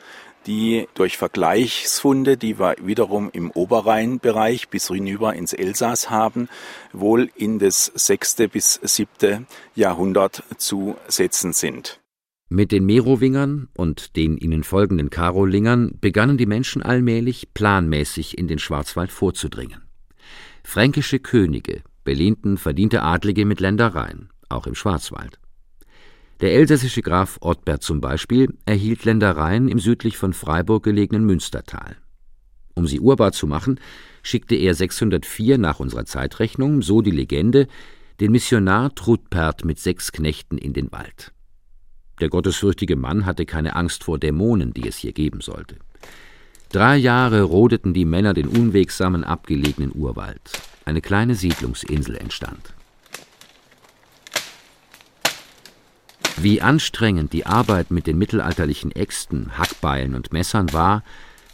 die 0.46 0.88
durch 0.94 1.16
Vergleichsfunde, 1.16 2.36
die 2.36 2.58
wir 2.58 2.76
wiederum 2.82 3.30
im 3.32 3.50
Oberrheinbereich 3.50 4.68
bis 4.68 4.88
hinüber 4.88 5.34
ins 5.34 5.52
Elsass 5.52 6.10
haben, 6.10 6.48
wohl 6.92 7.30
in 7.34 7.58
das 7.58 7.86
sechste 7.94 8.48
bis 8.48 8.80
siebte 8.82 9.44
Jahrhundert 9.74 10.42
zu 10.58 10.96
setzen 11.08 11.52
sind. 11.52 12.00
Mit 12.48 12.72
den 12.72 12.84
Merowingern 12.84 13.68
und 13.74 14.16
den 14.16 14.36
ihnen 14.36 14.64
folgenden 14.64 15.10
Karolingern 15.10 15.98
begannen 16.00 16.36
die 16.36 16.46
Menschen 16.46 16.82
allmählich 16.82 17.54
planmäßig 17.54 18.38
in 18.38 18.48
den 18.48 18.58
Schwarzwald 18.58 19.10
vorzudringen. 19.10 19.82
Fränkische 20.62 21.18
Könige 21.18 21.82
belehnten 22.04 22.58
verdiente 22.58 23.02
Adlige 23.02 23.44
mit 23.44 23.60
Ländereien, 23.60 24.30
auch 24.48 24.66
im 24.66 24.74
Schwarzwald. 24.74 25.38
Der 26.44 26.52
elsässische 26.52 27.00
Graf 27.00 27.38
Ottbert 27.40 27.82
zum 27.82 28.02
Beispiel 28.02 28.52
erhielt 28.66 29.06
Ländereien 29.06 29.66
im 29.66 29.78
südlich 29.78 30.18
von 30.18 30.34
Freiburg 30.34 30.82
gelegenen 30.82 31.24
Münstertal. 31.24 31.96
Um 32.74 32.86
sie 32.86 33.00
urbar 33.00 33.32
zu 33.32 33.46
machen, 33.46 33.80
schickte 34.22 34.54
er 34.54 34.74
604 34.74 35.56
nach 35.56 35.80
unserer 35.80 36.04
Zeitrechnung, 36.04 36.82
so 36.82 37.00
die 37.00 37.12
Legende, 37.12 37.66
den 38.20 38.30
Missionar 38.32 38.94
Trudpert 38.94 39.64
mit 39.64 39.78
sechs 39.78 40.12
Knechten 40.12 40.58
in 40.58 40.74
den 40.74 40.92
Wald. 40.92 41.32
Der 42.20 42.28
gottesfürchtige 42.28 42.96
Mann 42.96 43.24
hatte 43.24 43.46
keine 43.46 43.74
Angst 43.74 44.04
vor 44.04 44.18
Dämonen, 44.18 44.74
die 44.74 44.86
es 44.86 44.98
hier 44.98 45.12
geben 45.12 45.40
sollte. 45.40 45.76
Drei 46.68 46.98
Jahre 46.98 47.40
rodeten 47.40 47.94
die 47.94 48.04
Männer 48.04 48.34
den 48.34 48.48
unwegsamen, 48.48 49.24
abgelegenen 49.24 49.92
Urwald. 49.94 50.42
Eine 50.84 51.00
kleine 51.00 51.36
Siedlungsinsel 51.36 52.16
entstand. 52.16 52.74
Wie 56.36 56.60
anstrengend 56.60 57.32
die 57.32 57.46
Arbeit 57.46 57.90
mit 57.90 58.06
den 58.06 58.18
mittelalterlichen 58.18 58.90
Äxten, 58.90 59.56
Hackbeilen 59.56 60.14
und 60.14 60.32
Messern 60.32 60.72
war, 60.72 61.04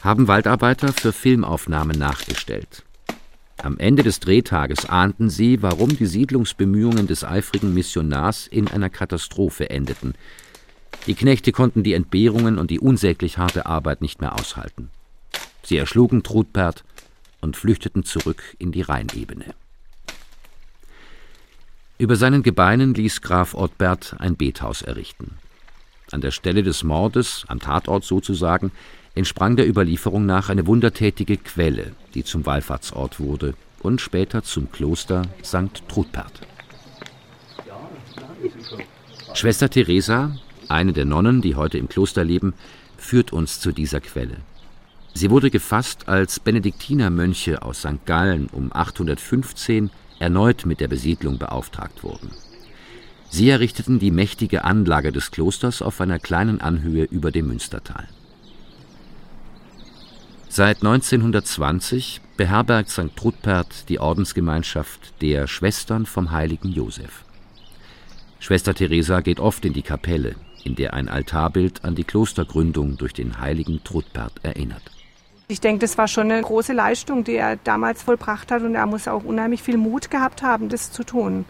haben 0.00 0.26
Waldarbeiter 0.26 0.92
für 0.92 1.12
Filmaufnahmen 1.12 1.98
nachgestellt. 1.98 2.82
Am 3.58 3.76
Ende 3.76 4.02
des 4.02 4.20
Drehtages 4.20 4.86
ahnten 4.86 5.28
sie, 5.28 5.62
warum 5.62 5.94
die 5.94 6.06
Siedlungsbemühungen 6.06 7.06
des 7.06 7.24
eifrigen 7.24 7.74
Missionars 7.74 8.46
in 8.46 8.68
einer 8.68 8.88
Katastrophe 8.88 9.68
endeten. 9.68 10.14
Die 11.06 11.14
Knechte 11.14 11.52
konnten 11.52 11.82
die 11.82 11.92
Entbehrungen 11.92 12.58
und 12.58 12.70
die 12.70 12.80
unsäglich 12.80 13.36
harte 13.36 13.66
Arbeit 13.66 14.00
nicht 14.00 14.22
mehr 14.22 14.34
aushalten. 14.34 14.90
Sie 15.62 15.76
erschlugen 15.76 16.22
Trudpert 16.22 16.84
und 17.42 17.56
flüchteten 17.56 18.02
zurück 18.02 18.42
in 18.58 18.72
die 18.72 18.82
Rheinebene. 18.82 19.54
Über 22.00 22.16
seinen 22.16 22.42
Gebeinen 22.42 22.94
ließ 22.94 23.20
Graf 23.20 23.52
Ottbert 23.52 24.16
ein 24.20 24.34
Bethaus 24.34 24.80
errichten. 24.80 25.32
An 26.10 26.22
der 26.22 26.30
Stelle 26.30 26.62
des 26.62 26.82
Mordes, 26.82 27.44
am 27.46 27.60
Tatort 27.60 28.04
sozusagen, 28.04 28.72
entsprang 29.14 29.54
der 29.56 29.68
Überlieferung 29.68 30.24
nach 30.24 30.48
eine 30.48 30.66
wundertätige 30.66 31.36
Quelle, 31.36 31.92
die 32.14 32.24
zum 32.24 32.46
Wallfahrtsort 32.46 33.20
wurde 33.20 33.52
und 33.80 34.00
später 34.00 34.42
zum 34.42 34.72
Kloster 34.72 35.26
St. 35.44 35.86
Trudpert. 35.88 36.40
Schwester 39.34 39.68
Teresa, 39.68 40.34
eine 40.70 40.94
der 40.94 41.04
Nonnen, 41.04 41.42
die 41.42 41.54
heute 41.54 41.76
im 41.76 41.90
Kloster 41.90 42.24
leben, 42.24 42.54
führt 42.96 43.30
uns 43.30 43.60
zu 43.60 43.72
dieser 43.72 44.00
Quelle. 44.00 44.38
Sie 45.12 45.28
wurde 45.28 45.50
gefasst, 45.50 46.08
als 46.08 46.40
Benediktinermönche 46.40 47.60
aus 47.60 47.80
St. 47.80 48.06
Gallen 48.06 48.46
um 48.46 48.72
815 48.72 49.90
erneut 50.20 50.66
mit 50.66 50.78
der 50.80 50.88
Besiedlung 50.88 51.38
beauftragt 51.38 52.04
wurden. 52.04 52.30
Sie 53.28 53.48
errichteten 53.48 53.98
die 53.98 54.10
mächtige 54.10 54.64
Anlage 54.64 55.12
des 55.12 55.30
Klosters 55.30 55.82
auf 55.82 56.00
einer 56.00 56.18
kleinen 56.18 56.60
Anhöhe 56.60 57.04
über 57.04 57.30
dem 57.30 57.48
Münstertal. 57.48 58.08
Seit 60.48 60.78
1920 60.78 62.20
beherbergt 62.36 62.90
St. 62.90 63.14
Trudpert 63.14 63.88
die 63.88 64.00
Ordensgemeinschaft 64.00 65.20
der 65.22 65.46
Schwestern 65.46 66.06
vom 66.06 66.32
heiligen 66.32 66.72
Josef. 66.72 67.24
Schwester 68.40 68.74
Teresa 68.74 69.20
geht 69.20 69.38
oft 69.38 69.64
in 69.64 69.74
die 69.74 69.82
Kapelle, 69.82 70.34
in 70.64 70.74
der 70.74 70.94
ein 70.94 71.08
Altarbild 71.08 71.84
an 71.84 71.94
die 71.94 72.04
Klostergründung 72.04 72.96
durch 72.96 73.12
den 73.12 73.38
heiligen 73.38 73.84
Trudpert 73.84 74.42
erinnert. 74.42 74.82
Ich 75.50 75.60
denke, 75.60 75.80
das 75.80 75.98
war 75.98 76.06
schon 76.06 76.30
eine 76.30 76.40
große 76.40 76.72
Leistung, 76.72 77.24
die 77.24 77.34
er 77.34 77.56
damals 77.56 78.04
vollbracht 78.04 78.52
hat 78.52 78.62
und 78.62 78.76
er 78.76 78.86
muss 78.86 79.08
auch 79.08 79.24
unheimlich 79.24 79.64
viel 79.64 79.76
Mut 79.76 80.08
gehabt 80.08 80.44
haben, 80.44 80.68
das 80.68 80.92
zu 80.92 81.02
tun. 81.02 81.44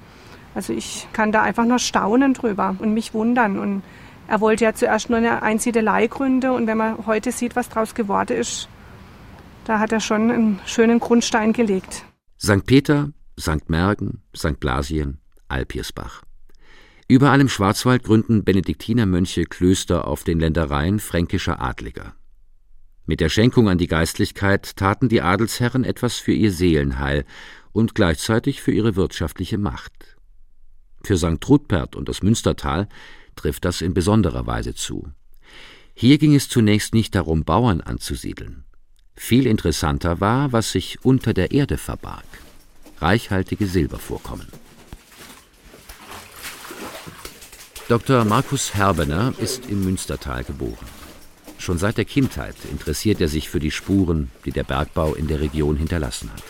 Also 0.55 0.73
ich 0.73 1.07
kann 1.13 1.33
da 1.33 1.43
einfach 1.43 1.67
nur 1.67 1.79
staunen 1.79 2.33
drüber 2.33 2.77
und 2.79 2.95
mich 2.95 3.13
wundern. 3.13 3.59
Und 3.59 3.83
er 4.27 4.41
wollte 4.41 4.65
ja 4.65 4.75
zuerst 4.75 5.11
nur 5.11 5.19
eine 5.19 5.43
Einsiedelei 5.43 6.07
gründen 6.07 6.51
und 6.51 6.67
wenn 6.67 6.79
man 6.79 7.07
heute 7.07 7.31
sieht, 7.31 7.57
was 7.57 7.69
daraus 7.69 7.95
geworden 7.95 8.39
ist, 8.39 8.69
da 9.67 9.79
hat 9.79 9.93
er 9.93 10.01
schon 10.01 10.31
einen 10.31 10.61
schönen 10.65 10.99
Grundstein 10.99 11.53
gelegt. 11.53 12.05
St. 12.43 12.65
Peter, 12.65 13.11
St. 13.39 13.69
Mergen, 13.69 14.23
St. 14.35 14.59
Blasien, 14.59 15.19
Alpiersbach. 15.49 16.23
Überall 17.07 17.43
im 17.43 17.51
Schwarzwald 17.51 18.05
gründen 18.05 18.45
Benediktinermönche 18.45 19.45
Klöster 19.45 20.09
auf 20.09 20.25
den 20.25 20.41
Ländereien 20.41 21.01
fränkischer 21.01 21.61
Adliger. 21.61 22.15
Mit 23.11 23.19
der 23.19 23.29
Schenkung 23.29 23.69
an 23.69 23.77
die 23.77 23.89
Geistlichkeit 23.89 24.77
taten 24.77 25.09
die 25.09 25.21
Adelsherren 25.21 25.83
etwas 25.83 26.19
für 26.19 26.31
ihr 26.31 26.53
Seelenheil 26.53 27.25
und 27.73 27.97
gleichzeitig 27.97 28.63
für 28.63 28.71
ihre 28.71 28.95
wirtschaftliche 28.95 29.59
Macht. 29.59 30.17
Für 31.03 31.19
St. 31.19 31.41
Trudpert 31.41 31.97
und 31.97 32.09
das 32.09 32.23
Münstertal 32.23 32.89
trifft 33.35 33.65
das 33.65 33.81
in 33.81 33.95
besonderer 33.95 34.47
Weise 34.47 34.77
zu. 34.77 35.09
Hier 35.93 36.19
ging 36.19 36.37
es 36.37 36.49
zunächst 36.49 36.95
nicht 36.95 37.17
darum, 37.17 37.43
Bauern 37.43 37.81
anzusiedeln. 37.81 38.63
Viel 39.17 39.49
interessanter 39.49 40.21
war, 40.21 40.53
was 40.53 40.71
sich 40.71 41.05
unter 41.05 41.35
der 41.35 41.51
Erde 41.51 41.79
verbarg. 41.79 42.27
Reichhaltige 43.01 43.67
Silbervorkommen. 43.67 44.47
Dr. 47.89 48.25
Markus 48.25 48.77
Herbener 48.77 49.35
ist 49.39 49.69
im 49.69 49.85
Münstertal 49.85 50.45
geboren. 50.45 51.00
Schon 51.61 51.77
seit 51.77 51.99
der 51.99 52.07
Kindheit 52.07 52.57
interessiert 52.71 53.21
er 53.21 53.29
sich 53.29 53.51
für 53.51 53.61
die 53.61 53.71
Spuren, 53.71 54.31
die 54.47 54.51
der 54.51 54.65
Bergbau 54.65 55.13
in 55.13 55.29
der 55.29 55.41
Region 55.41 55.77
hinterlassen 55.77 56.31
hat. 56.33 56.43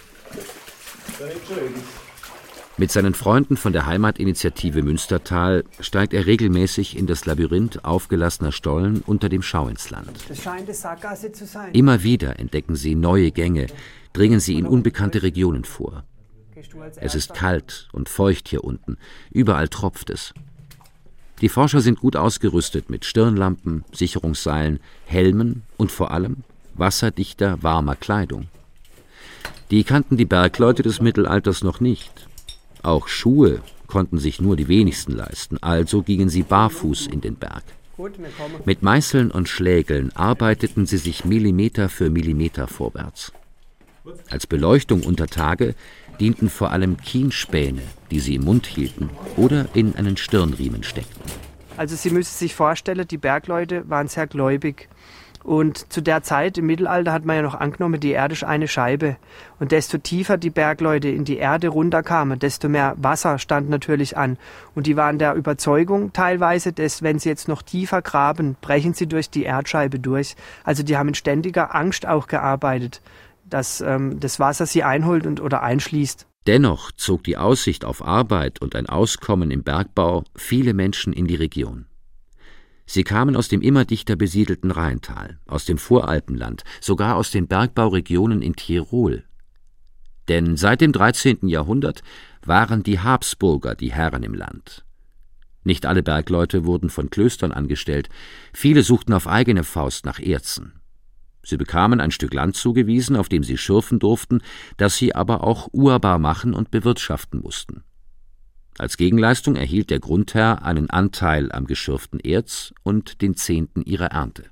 Mit 2.76 2.92
seinen 2.92 3.14
Freunden 3.14 3.56
von 3.56 3.72
der 3.72 3.86
Heimatinitiative 3.86 4.84
Münstertal 4.84 5.64
steigt 5.80 6.14
er 6.14 6.26
regelmäßig 6.26 6.96
in 6.96 7.08
das 7.08 7.26
Labyrinth 7.26 7.84
aufgelassener 7.84 8.52
Stollen 8.52 9.02
unter 9.04 9.28
dem 9.28 9.42
Schau 9.42 9.66
ins 9.66 9.90
Land. 9.90 10.12
Das 10.28 10.40
scheint 10.40 10.62
eine 10.62 10.74
Sackgasse 10.74 11.32
zu 11.32 11.44
sein. 11.44 11.74
Immer 11.74 12.04
wieder 12.04 12.38
entdecken 12.38 12.76
sie 12.76 12.94
neue 12.94 13.32
Gänge, 13.32 13.66
dringen 14.12 14.38
sie 14.38 14.54
in 14.54 14.64
unbekannte 14.64 15.24
Regionen 15.24 15.64
vor. 15.64 16.04
Es 16.96 17.16
ist 17.16 17.34
kalt 17.34 17.88
und 17.92 18.08
feucht 18.08 18.48
hier 18.48 18.62
unten, 18.62 18.96
überall 19.32 19.68
tropft 19.68 20.08
es. 20.08 20.32
Die 21.40 21.48
Forscher 21.48 21.80
sind 21.80 22.00
gut 22.00 22.16
ausgerüstet 22.16 22.90
mit 22.90 23.04
Stirnlampen, 23.04 23.84
Sicherungsseilen, 23.92 24.80
Helmen 25.06 25.62
und 25.76 25.90
vor 25.90 26.10
allem 26.10 26.38
wasserdichter, 26.74 27.62
warmer 27.62 27.96
Kleidung. 27.96 28.48
Die 29.70 29.84
kannten 29.84 30.16
die 30.16 30.24
Bergleute 30.24 30.82
des 30.82 31.00
Mittelalters 31.00 31.62
noch 31.62 31.80
nicht. 31.80 32.26
Auch 32.82 33.08
Schuhe 33.08 33.60
konnten 33.86 34.18
sich 34.18 34.40
nur 34.40 34.56
die 34.56 34.68
wenigsten 34.68 35.12
leisten, 35.12 35.58
also 35.62 36.02
gingen 36.02 36.28
sie 36.28 36.42
barfuß 36.42 37.06
in 37.06 37.20
den 37.20 37.36
Berg. 37.36 37.62
Mit 38.64 38.82
Meißeln 38.82 39.30
und 39.30 39.48
Schlägeln 39.48 40.10
arbeiteten 40.16 40.86
sie 40.86 40.96
sich 40.96 41.24
Millimeter 41.24 41.88
für 41.88 42.08
Millimeter 42.08 42.66
vorwärts. 42.66 43.32
Als 44.30 44.46
Beleuchtung 44.46 45.02
unter 45.02 45.26
Tage 45.26 45.74
dienten 46.20 46.50
vor 46.50 46.70
allem 46.70 46.98
Kienspäne, 46.98 47.82
die 48.10 48.20
sie 48.20 48.34
im 48.36 48.44
Mund 48.44 48.66
hielten 48.66 49.10
oder 49.36 49.66
in 49.74 49.96
einen 49.96 50.16
Stirnriemen 50.16 50.82
steckten. 50.82 51.22
Also 51.76 51.96
Sie 51.96 52.10
müssen 52.10 52.36
sich 52.36 52.54
vorstellen, 52.54 53.08
die 53.08 53.16
Bergleute 53.16 53.88
waren 53.88 54.08
sehr 54.08 54.26
gläubig. 54.26 54.88
Und 55.42 55.90
zu 55.90 56.02
der 56.02 56.22
Zeit 56.22 56.58
im 56.58 56.66
Mittelalter 56.66 57.12
hat 57.12 57.24
man 57.24 57.36
ja 57.36 57.42
noch 57.42 57.54
angenommen, 57.54 57.98
die 57.98 58.10
Erde 58.10 58.34
ist 58.34 58.44
eine 58.44 58.68
Scheibe. 58.68 59.16
Und 59.58 59.72
desto 59.72 59.96
tiefer 59.96 60.36
die 60.36 60.50
Bergleute 60.50 61.08
in 61.08 61.24
die 61.24 61.38
Erde 61.38 61.68
runterkamen, 61.68 62.38
desto 62.38 62.68
mehr 62.68 62.94
Wasser 62.98 63.38
stand 63.38 63.70
natürlich 63.70 64.18
an. 64.18 64.36
Und 64.74 64.86
die 64.86 64.96
waren 64.96 65.18
der 65.18 65.34
Überzeugung 65.34 66.12
teilweise, 66.12 66.74
dass 66.74 67.02
wenn 67.02 67.18
sie 67.18 67.30
jetzt 67.30 67.48
noch 67.48 67.62
tiefer 67.62 68.02
graben, 68.02 68.56
brechen 68.60 68.92
sie 68.92 69.06
durch 69.06 69.30
die 69.30 69.44
Erdscheibe 69.44 69.98
durch. 69.98 70.36
Also 70.64 70.82
die 70.82 70.98
haben 70.98 71.08
in 71.08 71.14
ständiger 71.14 71.74
Angst 71.74 72.06
auch 72.06 72.26
gearbeitet 72.26 73.00
dass 73.50 73.80
ähm, 73.80 74.18
das 74.20 74.40
Wasser 74.40 74.66
sie 74.66 74.82
einholt 74.82 75.26
und 75.26 75.40
oder 75.40 75.62
einschließt. 75.62 76.26
Dennoch 76.46 76.92
zog 76.92 77.24
die 77.24 77.36
Aussicht 77.36 77.84
auf 77.84 78.04
Arbeit 78.04 78.62
und 78.62 78.74
ein 78.74 78.86
Auskommen 78.86 79.50
im 79.50 79.62
Bergbau 79.62 80.24
viele 80.34 80.72
Menschen 80.72 81.12
in 81.12 81.26
die 81.26 81.34
Region. 81.34 81.86
Sie 82.86 83.04
kamen 83.04 83.36
aus 83.36 83.48
dem 83.48 83.60
immer 83.60 83.84
dichter 83.84 84.16
besiedelten 84.16 84.70
Rheintal, 84.72 85.38
aus 85.46 85.64
dem 85.64 85.78
Voralpenland, 85.78 86.64
sogar 86.80 87.16
aus 87.16 87.30
den 87.30 87.46
Bergbauregionen 87.46 88.42
in 88.42 88.56
Tirol. 88.56 89.24
Denn 90.28 90.56
seit 90.56 90.80
dem 90.80 90.92
13. 90.92 91.46
Jahrhundert 91.46 92.02
waren 92.44 92.82
die 92.82 92.98
Habsburger 92.98 93.74
die 93.74 93.92
Herren 93.92 94.22
im 94.22 94.34
Land. 94.34 94.84
Nicht 95.62 95.86
alle 95.86 96.02
Bergleute 96.02 96.64
wurden 96.64 96.88
von 96.88 97.10
Klöstern 97.10 97.52
angestellt, 97.52 98.08
viele 98.52 98.82
suchten 98.82 99.12
auf 99.12 99.28
eigene 99.28 99.62
Faust 99.62 100.06
nach 100.06 100.18
Erzen. 100.18 100.79
Sie 101.50 101.56
bekamen 101.56 102.00
ein 102.00 102.12
Stück 102.12 102.32
Land 102.32 102.54
zugewiesen, 102.54 103.16
auf 103.16 103.28
dem 103.28 103.42
sie 103.42 103.58
schürfen 103.58 103.98
durften, 103.98 104.40
das 104.76 104.96
sie 104.96 105.16
aber 105.16 105.42
auch 105.42 105.68
urbar 105.72 106.20
machen 106.20 106.54
und 106.54 106.70
bewirtschaften 106.70 107.40
mussten. 107.40 107.82
Als 108.78 108.96
Gegenleistung 108.96 109.56
erhielt 109.56 109.90
der 109.90 109.98
Grundherr 109.98 110.62
einen 110.62 110.88
Anteil 110.88 111.50
am 111.50 111.66
geschürften 111.66 112.20
Erz 112.20 112.72
und 112.84 113.20
den 113.20 113.34
Zehnten 113.34 113.82
ihrer 113.82 114.06
Ernte. 114.06 114.44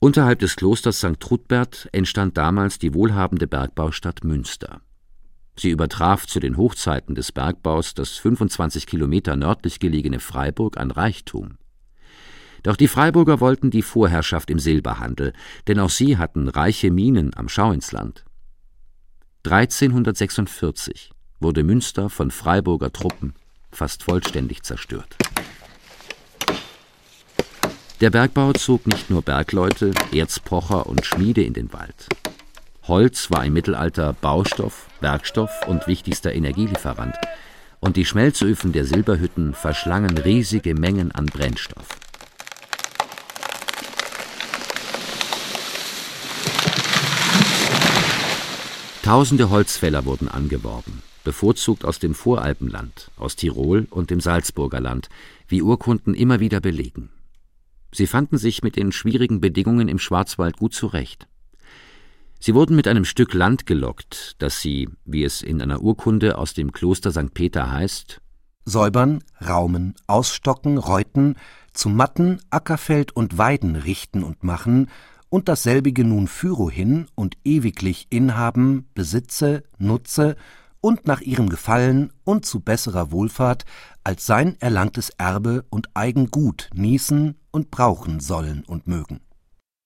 Unterhalb 0.00 0.40
des 0.40 0.56
Klosters 0.56 0.98
St. 0.98 1.20
Trudbert 1.20 1.88
entstand 1.92 2.36
damals 2.36 2.80
die 2.80 2.94
wohlhabende 2.94 3.46
Bergbaustadt 3.46 4.24
Münster. 4.24 4.80
Sie 5.56 5.70
übertraf 5.70 6.26
zu 6.26 6.40
den 6.40 6.56
Hochzeiten 6.56 7.14
des 7.14 7.30
Bergbaus 7.30 7.94
das 7.94 8.16
25 8.16 8.86
Kilometer 8.86 9.36
nördlich 9.36 9.78
gelegene 9.78 10.18
Freiburg 10.18 10.76
an 10.76 10.90
Reichtum. 10.90 11.56
Doch 12.62 12.76
die 12.76 12.88
Freiburger 12.88 13.40
wollten 13.40 13.70
die 13.70 13.82
Vorherrschaft 13.82 14.50
im 14.50 14.58
Silberhandel, 14.58 15.32
denn 15.66 15.78
auch 15.78 15.90
sie 15.90 16.16
hatten 16.16 16.48
reiche 16.48 16.90
Minen 16.90 17.34
am 17.34 17.48
Schauinsland. 17.48 18.24
1346 19.44 21.12
wurde 21.40 21.62
Münster 21.62 22.10
von 22.10 22.30
Freiburger 22.30 22.92
Truppen 22.92 23.34
fast 23.70 24.02
vollständig 24.02 24.62
zerstört. 24.62 25.16
Der 28.00 28.10
Bergbau 28.10 28.52
zog 28.52 28.86
nicht 28.86 29.10
nur 29.10 29.22
Bergleute, 29.22 29.92
Erzpocher 30.12 30.86
und 30.86 31.04
Schmiede 31.04 31.42
in 31.42 31.52
den 31.52 31.72
Wald. 31.72 32.08
Holz 32.84 33.30
war 33.30 33.44
im 33.44 33.52
Mittelalter 33.52 34.12
Baustoff, 34.14 34.86
Werkstoff 35.00 35.50
und 35.66 35.86
wichtigster 35.86 36.32
Energielieferant, 36.32 37.16
und 37.80 37.96
die 37.96 38.04
Schmelzöfen 38.04 38.72
der 38.72 38.84
Silberhütten 38.84 39.54
verschlangen 39.54 40.16
riesige 40.16 40.74
Mengen 40.74 41.12
an 41.12 41.26
Brennstoff. 41.26 41.86
Tausende 49.08 49.48
Holzfäller 49.48 50.04
wurden 50.04 50.28
angeworben, 50.28 51.02
bevorzugt 51.24 51.86
aus 51.86 51.98
dem 51.98 52.14
Voralpenland, 52.14 53.10
aus 53.16 53.36
Tirol 53.36 53.86
und 53.88 54.10
dem 54.10 54.20
Salzburger 54.20 54.80
Land, 54.80 55.08
wie 55.46 55.62
Urkunden 55.62 56.12
immer 56.12 56.40
wieder 56.40 56.60
belegen. 56.60 57.08
Sie 57.90 58.06
fanden 58.06 58.36
sich 58.36 58.62
mit 58.62 58.76
den 58.76 58.92
schwierigen 58.92 59.40
Bedingungen 59.40 59.88
im 59.88 59.98
Schwarzwald 59.98 60.58
gut 60.58 60.74
zurecht. 60.74 61.26
Sie 62.38 62.54
wurden 62.54 62.76
mit 62.76 62.86
einem 62.86 63.06
Stück 63.06 63.32
Land 63.32 63.64
gelockt, 63.64 64.36
das 64.40 64.60
sie, 64.60 64.90
wie 65.06 65.24
es 65.24 65.40
in 65.40 65.62
einer 65.62 65.80
Urkunde 65.80 66.36
aus 66.36 66.52
dem 66.52 66.72
Kloster 66.72 67.10
St. 67.10 67.32
Peter 67.32 67.72
heißt, 67.72 68.20
säubern, 68.66 69.24
raumen, 69.40 69.94
ausstocken, 70.06 70.76
reuten, 70.76 71.36
zu 71.72 71.88
Matten, 71.88 72.42
Ackerfeld 72.50 73.16
und 73.16 73.38
Weiden 73.38 73.74
richten 73.74 74.22
und 74.22 74.44
machen 74.44 74.90
und 75.30 75.48
dasselbige 75.48 76.04
nun 76.04 76.26
fürohin 76.26 77.06
und 77.14 77.36
ewiglich 77.44 78.06
inhaben, 78.10 78.88
besitze, 78.94 79.62
nutze 79.78 80.36
und 80.80 81.06
nach 81.06 81.20
ihrem 81.20 81.48
Gefallen 81.48 82.12
und 82.24 82.46
zu 82.46 82.60
besserer 82.60 83.10
Wohlfahrt 83.10 83.64
als 84.04 84.26
sein 84.26 84.56
erlangtes 84.60 85.10
Erbe 85.10 85.64
und 85.70 85.88
Eigengut 85.94 86.70
nießen 86.74 87.36
und 87.50 87.70
brauchen 87.70 88.20
sollen 88.20 88.64
und 88.66 88.86
mögen. 88.86 89.20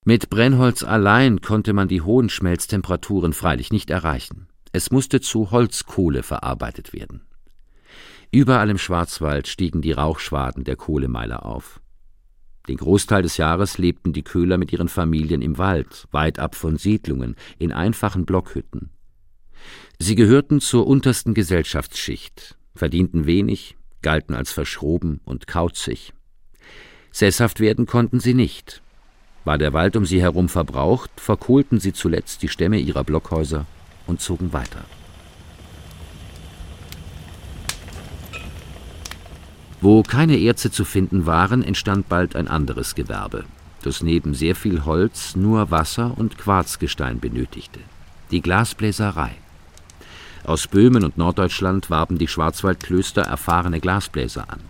Mit 0.04 0.30
Brennholz 0.30 0.82
allein 0.82 1.40
konnte 1.40 1.72
man 1.72 1.88
die 1.88 2.02
hohen 2.02 2.28
Schmelztemperaturen 2.28 3.32
freilich 3.32 3.70
nicht 3.70 3.90
erreichen. 3.90 4.48
Es 4.72 4.90
musste 4.90 5.20
zu 5.20 5.50
Holzkohle 5.50 6.22
verarbeitet 6.22 6.92
werden. 6.92 7.22
Überall 8.30 8.70
im 8.70 8.78
Schwarzwald 8.78 9.46
stiegen 9.46 9.82
die 9.82 9.92
Rauchschwaden 9.92 10.64
der 10.64 10.76
Kohlemeiler 10.76 11.44
auf. 11.44 11.81
Den 12.68 12.76
Großteil 12.76 13.22
des 13.22 13.36
Jahres 13.36 13.78
lebten 13.78 14.12
die 14.12 14.22
Köhler 14.22 14.56
mit 14.56 14.72
ihren 14.72 14.88
Familien 14.88 15.42
im 15.42 15.58
Wald, 15.58 16.06
weit 16.12 16.38
ab 16.38 16.54
von 16.54 16.76
Siedlungen, 16.76 17.34
in 17.58 17.72
einfachen 17.72 18.24
Blockhütten. 18.24 18.90
Sie 19.98 20.14
gehörten 20.14 20.60
zur 20.60 20.86
untersten 20.86 21.34
Gesellschaftsschicht, 21.34 22.56
verdienten 22.74 23.26
wenig, 23.26 23.76
galten 24.00 24.34
als 24.34 24.52
verschroben 24.52 25.20
und 25.24 25.46
kauzig. 25.46 26.12
Sesshaft 27.10 27.60
werden 27.60 27.86
konnten 27.86 28.20
sie 28.20 28.34
nicht. 28.34 28.82
War 29.44 29.58
der 29.58 29.72
Wald 29.72 29.96
um 29.96 30.06
sie 30.06 30.22
herum 30.22 30.48
verbraucht, 30.48 31.10
verkohlten 31.16 31.80
sie 31.80 31.92
zuletzt 31.92 32.42
die 32.42 32.48
Stämme 32.48 32.78
ihrer 32.78 33.04
Blockhäuser 33.04 33.66
und 34.06 34.20
zogen 34.20 34.52
weiter. 34.52 34.84
Wo 39.82 40.04
keine 40.04 40.38
Erze 40.38 40.70
zu 40.70 40.84
finden 40.84 41.26
waren, 41.26 41.64
entstand 41.64 42.08
bald 42.08 42.36
ein 42.36 42.46
anderes 42.46 42.94
Gewerbe, 42.94 43.42
das 43.82 44.00
neben 44.00 44.32
sehr 44.32 44.54
viel 44.54 44.84
Holz 44.84 45.34
nur 45.34 45.72
Wasser 45.72 46.16
und 46.16 46.38
Quarzgestein 46.38 47.18
benötigte, 47.18 47.80
die 48.30 48.42
Glasbläserei. 48.42 49.32
Aus 50.44 50.68
Böhmen 50.68 51.02
und 51.02 51.18
Norddeutschland 51.18 51.90
warben 51.90 52.16
die 52.16 52.28
Schwarzwaldklöster 52.28 53.22
erfahrene 53.22 53.80
Glasbläser 53.80 54.48
an. 54.48 54.60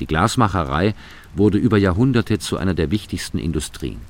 Die 0.00 0.06
Glasmacherei 0.06 0.94
wurde 1.34 1.56
über 1.56 1.78
Jahrhunderte 1.78 2.38
zu 2.38 2.58
einer 2.58 2.74
der 2.74 2.90
wichtigsten 2.90 3.38
Industrien. 3.38 4.02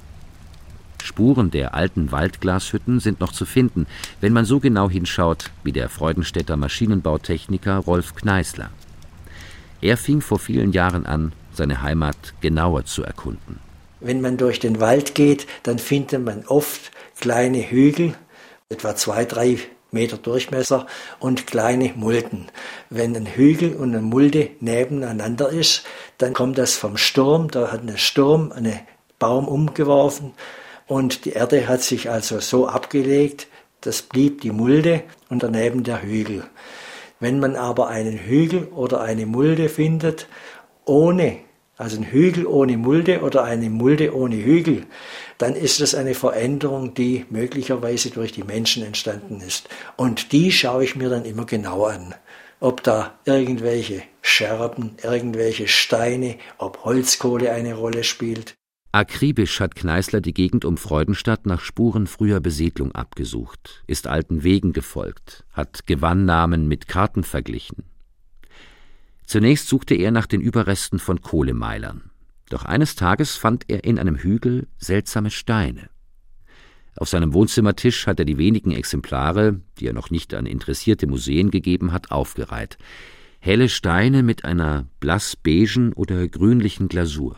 Spuren 1.05 1.53
der 1.53 1.75
alten 1.75 2.11
Waldglashütten 2.11 2.99
sind 2.99 3.21
noch 3.21 3.31
zu 3.31 3.47
finden, 3.47 3.87
wenn 4.21 4.33
man 4.33 4.45
so 4.45 4.59
genau 4.59 4.91
hinschaut 4.91 5.53
wie 5.63 5.73
der 5.73 5.89
Freudenstädter 5.89 6.57
Maschinenbautechniker 6.57 7.77
Rolf 7.77 8.17
Kneißler. 8.17 8.71
Er 9.83 9.97
fing 9.97 10.21
vor 10.21 10.39
vielen 10.39 10.73
Jahren 10.73 11.07
an, 11.07 11.33
seine 11.53 11.83
Heimat 11.83 12.17
genauer 12.41 12.85
zu 12.85 13.03
erkunden. 13.03 13.59
Wenn 14.01 14.21
man 14.21 14.37
durch 14.37 14.61
den 14.61 14.81
Wald 14.81 15.15
geht, 15.15 15.47
dann 15.63 15.79
findet 15.79 16.25
man 16.25 16.45
oft 16.47 16.91
kleine 17.21 17.71
Hügel, 17.71 18.15
etwa 18.69 18.97
zwei, 18.97 19.25
drei 19.25 19.59
Meter 19.91 20.17
Durchmesser 20.17 20.87
und 21.19 21.47
kleine 21.47 21.93
Mulden. 21.97 22.47
Wenn 22.91 23.17
ein 23.17 23.27
Hügel 23.27 23.75
und 23.75 23.91
eine 23.91 24.03
Mulde 24.03 24.51
nebeneinander 24.61 25.51
ist, 25.51 25.85
dann 26.19 26.33
kommt 26.33 26.59
das 26.59 26.75
vom 26.75 26.97
Sturm. 26.97 27.51
Da 27.51 27.73
hat 27.73 27.83
ein 27.83 27.99
Sturm 27.99 28.53
einen 28.53 28.79
Baum 29.19 29.49
umgeworfen 29.49 30.33
und 30.87 31.25
die 31.25 31.31
Erde 31.31 31.69
hat 31.69 31.83
sich 31.83 32.11
also 32.11 32.41
so 32.41 32.69
abgelegt, 32.69 33.49
das 33.81 34.03
blieb 34.03 34.43
die 34.43 34.51
Mulde 34.51 35.03
und 35.29 35.43
daneben 35.43 35.85
der 35.85 36.03
Hügel. 36.03 36.45
Wenn 37.21 37.39
man 37.39 37.55
aber 37.55 37.89
einen 37.89 38.19
Hügel 38.19 38.65
oder 38.75 39.03
eine 39.03 39.27
Mulde 39.27 39.69
findet, 39.69 40.27
ohne 40.85 41.39
also 41.81 41.97
ein 41.97 42.05
Hügel 42.05 42.47
ohne 42.47 42.77
Mulde 42.77 43.23
oder 43.23 43.43
eine 43.43 43.71
Mulde 43.71 44.15
ohne 44.15 44.37
Hügel, 44.37 44.85
dann 45.39 45.55
ist 45.55 45.81
das 45.81 45.95
eine 45.95 46.13
Veränderung, 46.13 46.93
die 46.93 47.25
möglicherweise 47.31 48.11
durch 48.11 48.33
die 48.33 48.45
Menschen 48.45 48.85
entstanden 48.85 49.41
ist. 49.41 49.71
Und 49.97 50.33
die 50.33 50.53
schaue 50.53 50.85
ich 50.85 50.95
mir 50.95 51.09
dann 51.09 51.25
immer 51.25 51.47
genau 51.47 51.87
an. 51.87 52.15
Ob 52.61 52.83
da 52.83 53.15
irgendwelche 53.25 54.03
Scherben, 54.21 54.97
irgendwelche 55.03 55.69
Steine, 55.69 56.37
ob 56.59 56.85
Holzkohle 56.85 57.51
eine 57.51 57.73
Rolle 57.73 58.05
spielt. 58.05 58.57
Akribisch 58.93 59.61
hat 59.61 59.77
Kneißler 59.77 60.21
die 60.21 60.35
Gegend 60.35 60.65
um 60.65 60.77
Freudenstadt 60.77 61.47
nach 61.47 61.61
Spuren 61.61 62.07
früher 62.07 62.41
Besiedlung 62.41 62.93
abgesucht, 62.93 63.85
ist 63.87 64.07
alten 64.09 64.43
Wegen 64.43 64.73
gefolgt, 64.73 65.45
hat 65.53 65.87
Gewannnamen 65.87 66.67
mit 66.67 66.89
Karten 66.89 67.23
verglichen, 67.23 67.85
Zunächst 69.31 69.69
suchte 69.69 69.95
er 69.95 70.11
nach 70.11 70.27
den 70.27 70.41
Überresten 70.41 70.99
von 70.99 71.21
Kohlemeilern. 71.23 72.11
Doch 72.49 72.65
eines 72.65 72.97
Tages 72.97 73.37
fand 73.37 73.65
er 73.69 73.85
in 73.85 73.97
einem 73.97 74.17
Hügel 74.17 74.67
seltsame 74.77 75.31
Steine. 75.31 75.89
Auf 76.97 77.09
seinem 77.09 77.33
Wohnzimmertisch 77.33 78.09
hat 78.09 78.19
er 78.19 78.25
die 78.25 78.39
wenigen 78.39 78.73
Exemplare, 78.73 79.61
die 79.79 79.87
er 79.87 79.93
noch 79.93 80.11
nicht 80.11 80.35
an 80.35 80.47
interessierte 80.47 81.07
Museen 81.07 81.53
gegeben 81.53 81.93
hat, 81.93 82.11
aufgereiht. 82.11 82.77
Helle 83.39 83.69
Steine 83.69 84.25
mit 84.25 84.45
einer 84.45 84.89
blass-beigen 84.99 85.93
oder 85.93 86.27
grünlichen 86.27 86.89
Glasur. 86.89 87.37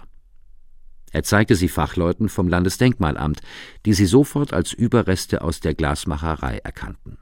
Er 1.12 1.22
zeigte 1.22 1.54
sie 1.54 1.68
Fachleuten 1.68 2.28
vom 2.28 2.48
Landesdenkmalamt, 2.48 3.40
die 3.84 3.92
sie 3.92 4.06
sofort 4.06 4.52
als 4.52 4.72
Überreste 4.72 5.42
aus 5.42 5.60
der 5.60 5.74
Glasmacherei 5.74 6.58
erkannten. 6.58 7.18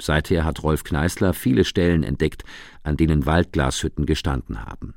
Seither 0.00 0.44
hat 0.44 0.62
Rolf 0.62 0.82
Kneißler 0.82 1.32
viele 1.34 1.64
Stellen 1.64 2.02
entdeckt, 2.02 2.42
an 2.82 2.96
denen 2.96 3.24
Waldglashütten 3.26 4.06
gestanden 4.06 4.64
haben. 4.64 4.94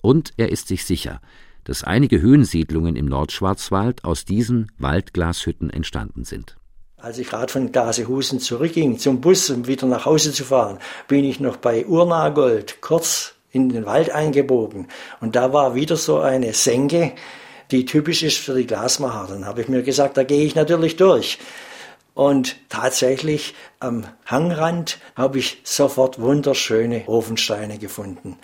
Und 0.00 0.32
er 0.36 0.50
ist 0.50 0.66
sich 0.68 0.84
sicher, 0.84 1.20
dass 1.64 1.84
einige 1.84 2.20
Höhensiedlungen 2.20 2.96
im 2.96 3.06
Nordschwarzwald 3.06 4.04
aus 4.04 4.24
diesen 4.24 4.72
Waldglashütten 4.78 5.70
entstanden 5.70 6.24
sind. 6.24 6.56
Als 6.96 7.18
ich 7.18 7.28
gerade 7.28 7.52
von 7.52 7.72
Gasehusen 7.72 8.40
zurückging 8.40 8.98
zum 8.98 9.20
Bus, 9.20 9.50
um 9.50 9.66
wieder 9.66 9.86
nach 9.86 10.06
Hause 10.06 10.32
zu 10.32 10.44
fahren, 10.44 10.78
bin 11.08 11.24
ich 11.24 11.40
noch 11.40 11.56
bei 11.56 11.86
Urnagold 11.86 12.80
kurz 12.80 13.34
in 13.52 13.68
den 13.68 13.86
Wald 13.86 14.10
eingebogen. 14.10 14.88
Und 15.20 15.36
da 15.36 15.52
war 15.52 15.74
wieder 15.74 15.96
so 15.96 16.18
eine 16.18 16.54
Senke, 16.54 17.12
die 17.70 17.84
typisch 17.84 18.22
ist 18.22 18.38
für 18.38 18.54
die 18.54 18.66
Glasmacher. 18.66 19.28
Dann 19.28 19.46
habe 19.46 19.60
ich 19.60 19.68
mir 19.68 19.82
gesagt, 19.82 20.16
da 20.16 20.24
gehe 20.24 20.44
ich 20.44 20.54
natürlich 20.54 20.96
durch. 20.96 21.38
Und 22.14 22.56
tatsächlich 22.68 23.54
am 23.80 24.06
Hangrand 24.26 24.98
habe 25.16 25.38
ich 25.38 25.58
sofort 25.64 26.20
wunderschöne 26.20 27.04
Ofensteine 27.06 27.78
gefunden. 27.78 28.38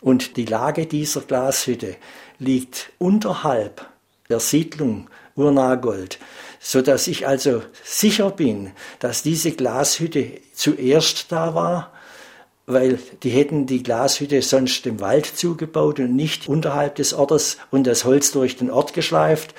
Und 0.00 0.36
die 0.36 0.44
Lage 0.44 0.86
dieser 0.86 1.20
Glashütte 1.20 1.96
liegt 2.38 2.90
unterhalb 2.98 3.86
der 4.28 4.40
Siedlung 4.40 5.08
Urnagold, 5.36 6.18
so 6.60 6.82
dass 6.82 7.06
ich 7.06 7.26
also 7.26 7.62
sicher 7.84 8.30
bin, 8.30 8.72
dass 8.98 9.22
diese 9.22 9.52
Glashütte 9.52 10.40
zuerst 10.52 11.30
da 11.30 11.54
war, 11.54 11.92
weil 12.68 12.98
die 13.22 13.30
hätten 13.30 13.64
die 13.64 13.82
Glashütte 13.82 14.42
sonst 14.42 14.84
dem 14.84 15.00
Wald 15.00 15.24
zugebaut 15.24 15.98
und 16.00 16.14
nicht 16.14 16.48
unterhalb 16.48 16.96
des 16.96 17.14
Ortes 17.14 17.56
und 17.70 17.86
das 17.86 18.04
Holz 18.04 18.30
durch 18.30 18.58
den 18.58 18.70
Ort 18.70 18.92
geschleift. 18.92 19.54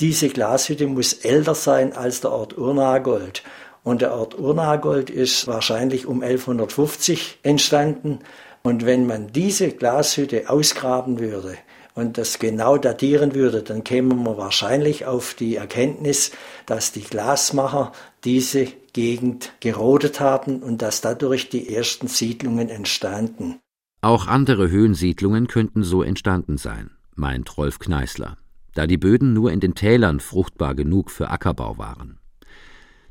Diese 0.00 0.28
Glashütte 0.28 0.88
muss 0.88 1.12
älter 1.12 1.54
sein 1.54 1.92
als 1.92 2.20
der 2.20 2.32
Ort 2.32 2.58
Urnagold. 2.58 3.44
Und 3.84 4.02
der 4.02 4.14
Ort 4.14 4.36
Urnagold 4.36 5.10
ist 5.10 5.46
wahrscheinlich 5.46 6.06
um 6.06 6.22
1150 6.22 7.38
entstanden. 7.44 8.18
Und 8.64 8.84
wenn 8.84 9.06
man 9.06 9.28
diese 9.32 9.68
Glashütte 9.68 10.50
ausgraben 10.50 11.20
würde 11.20 11.56
und 11.94 12.18
das 12.18 12.40
genau 12.40 12.78
datieren 12.78 13.36
würde, 13.36 13.62
dann 13.62 13.84
käme 13.84 14.14
man 14.14 14.36
wahrscheinlich 14.36 15.06
auf 15.06 15.34
die 15.34 15.54
Erkenntnis, 15.54 16.32
dass 16.66 16.90
die 16.90 17.02
Glasmacher 17.02 17.92
diese 18.24 18.66
Gegend 18.94 19.52
gerodet 19.60 20.20
haben 20.20 20.62
und 20.62 20.80
dass 20.80 21.02
dadurch 21.02 21.50
die 21.50 21.74
ersten 21.74 22.08
Siedlungen 22.08 22.70
entstanden. 22.70 23.60
Auch 24.00 24.26
andere 24.26 24.70
Höhensiedlungen 24.70 25.48
könnten 25.48 25.82
so 25.82 26.02
entstanden 26.02 26.56
sein, 26.56 26.90
meint 27.14 27.58
Rolf 27.58 27.78
Kneißler 27.78 28.38
da 28.74 28.86
die 28.86 28.98
Böden 28.98 29.32
nur 29.32 29.52
in 29.52 29.60
den 29.60 29.74
Tälern 29.74 30.20
fruchtbar 30.20 30.74
genug 30.74 31.10
für 31.10 31.30
Ackerbau 31.30 31.78
waren. 31.78 32.18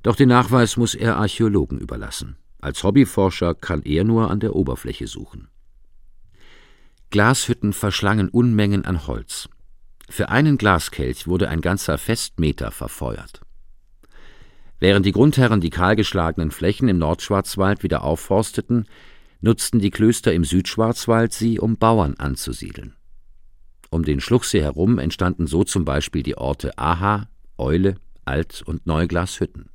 Doch 0.04 0.16
den 0.16 0.30
Nachweis 0.30 0.78
muss 0.78 0.94
er 0.96 1.18
Archäologen 1.18 1.80
überlassen. 1.80 2.36
Als 2.60 2.84
Hobbyforscher 2.84 3.56
kann 3.56 3.82
er 3.84 4.04
nur 4.04 4.30
an 4.30 4.40
der 4.40 4.56
Oberfläche 4.56 5.08
suchen. 5.08 5.48
Glashütten 7.10 7.74
verschlangen 7.74 8.30
Unmengen 8.30 8.86
an 8.86 9.08
Holz. 9.08 9.50
Für 10.10 10.30
einen 10.30 10.58
Glaskelch 10.58 11.28
wurde 11.28 11.48
ein 11.50 11.62
ganzer 11.62 11.98
Festmeter 11.98 12.72
verfeuert. 12.72 13.42
Während 14.80 15.06
die 15.06 15.12
Grundherren 15.12 15.62
die 15.62 15.70
kahlgeschlagenen 15.70 16.52
Flächen 16.52 16.90
im 16.90 16.98
Nordschwarzwald 16.98 17.84
wieder 17.84 18.04
aufforsteten, 18.04 18.86
nutzten 19.42 19.80
die 19.80 19.92
Klöster 19.92 20.34
im 20.34 20.44
Südschwarzwald 20.44 21.34
sie, 21.34 21.60
um 21.60 21.78
Bauern 21.78 22.16
anzusiedeln. 22.16 22.96
Um 23.90 24.04
den 24.04 24.20
Schluchsee 24.20 24.62
herum 24.62 25.00
entstanden 25.00 25.48
so 25.48 25.64
zum 25.64 25.86
Beispiel 25.86 26.24
die 26.24 26.38
Orte 26.38 26.78
Aha, 26.78 27.28
Eule, 27.58 27.96
Alt- 28.26 28.64
und 28.66 28.88
Neuglashütten. 28.88 29.70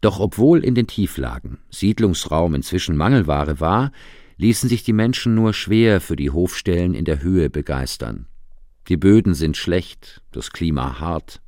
Doch 0.00 0.20
obwohl 0.20 0.64
in 0.64 0.74
den 0.74 0.86
Tieflagen 0.86 1.58
Siedlungsraum 1.70 2.54
inzwischen 2.54 2.96
Mangelware 2.96 3.60
war, 3.60 3.92
ließen 4.36 4.68
sich 4.68 4.82
die 4.82 4.94
Menschen 4.94 5.34
nur 5.34 5.52
schwer 5.52 6.00
für 6.00 6.16
die 6.16 6.30
Hofstellen 6.30 6.94
in 6.94 7.04
der 7.04 7.22
Höhe 7.22 7.50
begeistern. 7.50 8.26
Die 8.88 8.96
Böden 8.96 9.34
sind 9.34 9.56
schlecht, 9.56 10.22
das 10.32 10.50
Klima 10.50 11.00
hart. 11.00 11.42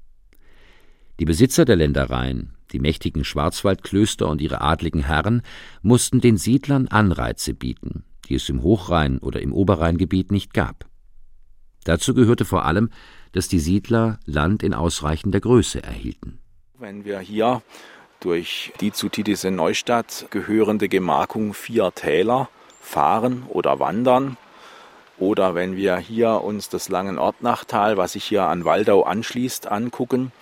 Die 1.20 1.25
Besitzer 1.25 1.64
der 1.64 1.77
Ländereien, 1.77 2.55
die 2.72 2.79
mächtigen 2.79 3.25
Schwarzwaldklöster 3.25 4.29
und 4.29 4.40
ihre 4.40 4.62
adligen 4.62 5.05
Herren 5.05 5.42
mussten 5.83 6.20
den 6.20 6.37
Siedlern 6.38 6.88
Anreize 6.88 7.55
bieten, 7.55 8.05
die 8.29 8.35
es 8.35 8.48
im 8.48 8.62
Hochrhein 8.62 9.18
oder 9.18 9.42
im 9.42 9.53
Oberrheingebiet 9.53 10.33
nicht 10.33 10.55
gab. 10.55 10.87
Dazu 11.85 12.14
gehörte 12.14 12.44
vor 12.44 12.64
allem, 12.64 12.90
dass 13.33 13.48
die 13.48 13.59
Siedler 13.59 14.20
Land 14.25 14.62
in 14.62 14.72
ausreichender 14.72 15.40
Größe 15.40 15.83
erhielten. 15.83 16.38
Wenn 16.79 17.05
wir 17.05 17.18
hier 17.18 17.62
durch 18.20 18.72
die 18.81 18.92
zu 18.92 19.09
Titisee 19.09 19.51
Neustadt 19.51 20.27
gehörende 20.31 20.88
Gemarkung 20.88 21.55
Vier 21.55 21.92
Täler 21.94 22.48
fahren 22.81 23.44
oder 23.48 23.81
wandern, 23.81 24.37
oder 25.18 25.55
wenn 25.55 25.77
wir 25.77 25.98
hier 25.98 26.42
uns 26.42 26.68
das 26.68 26.88
Langenortnachtal, 26.88 27.96
was 27.96 28.14
sich 28.14 28.25
hier 28.25 28.44
an 28.44 28.64
Waldau 28.64 29.03
anschließt, 29.03 29.70
angucken, 29.70 30.33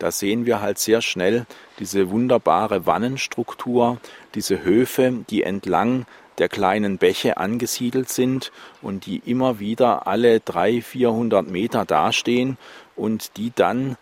da 0.00 0.10
sehen 0.10 0.46
wir 0.46 0.60
halt 0.60 0.78
sehr 0.78 1.02
schnell 1.02 1.46
diese 1.78 2.10
wunderbare 2.10 2.86
Wannenstruktur, 2.86 3.98
diese 4.34 4.64
Höfe, 4.64 5.24
die 5.30 5.42
entlang 5.42 6.06
der 6.38 6.48
kleinen 6.48 6.96
Bäche 6.96 7.36
angesiedelt 7.36 8.08
sind 8.08 8.50
und 8.80 9.04
die 9.04 9.18
immer 9.18 9.60
wieder 9.60 10.06
alle 10.06 10.40
300, 10.40 10.84
400 10.84 11.48
Meter 11.48 11.84
dastehen 11.84 12.56
und 12.96 13.36
die 13.36 13.52
dann 13.54 13.96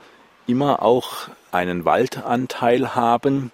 immer 0.47 0.83
auch 0.83 1.29
einen 1.51 1.85
Waldanteil 1.85 2.95
haben, 2.95 3.51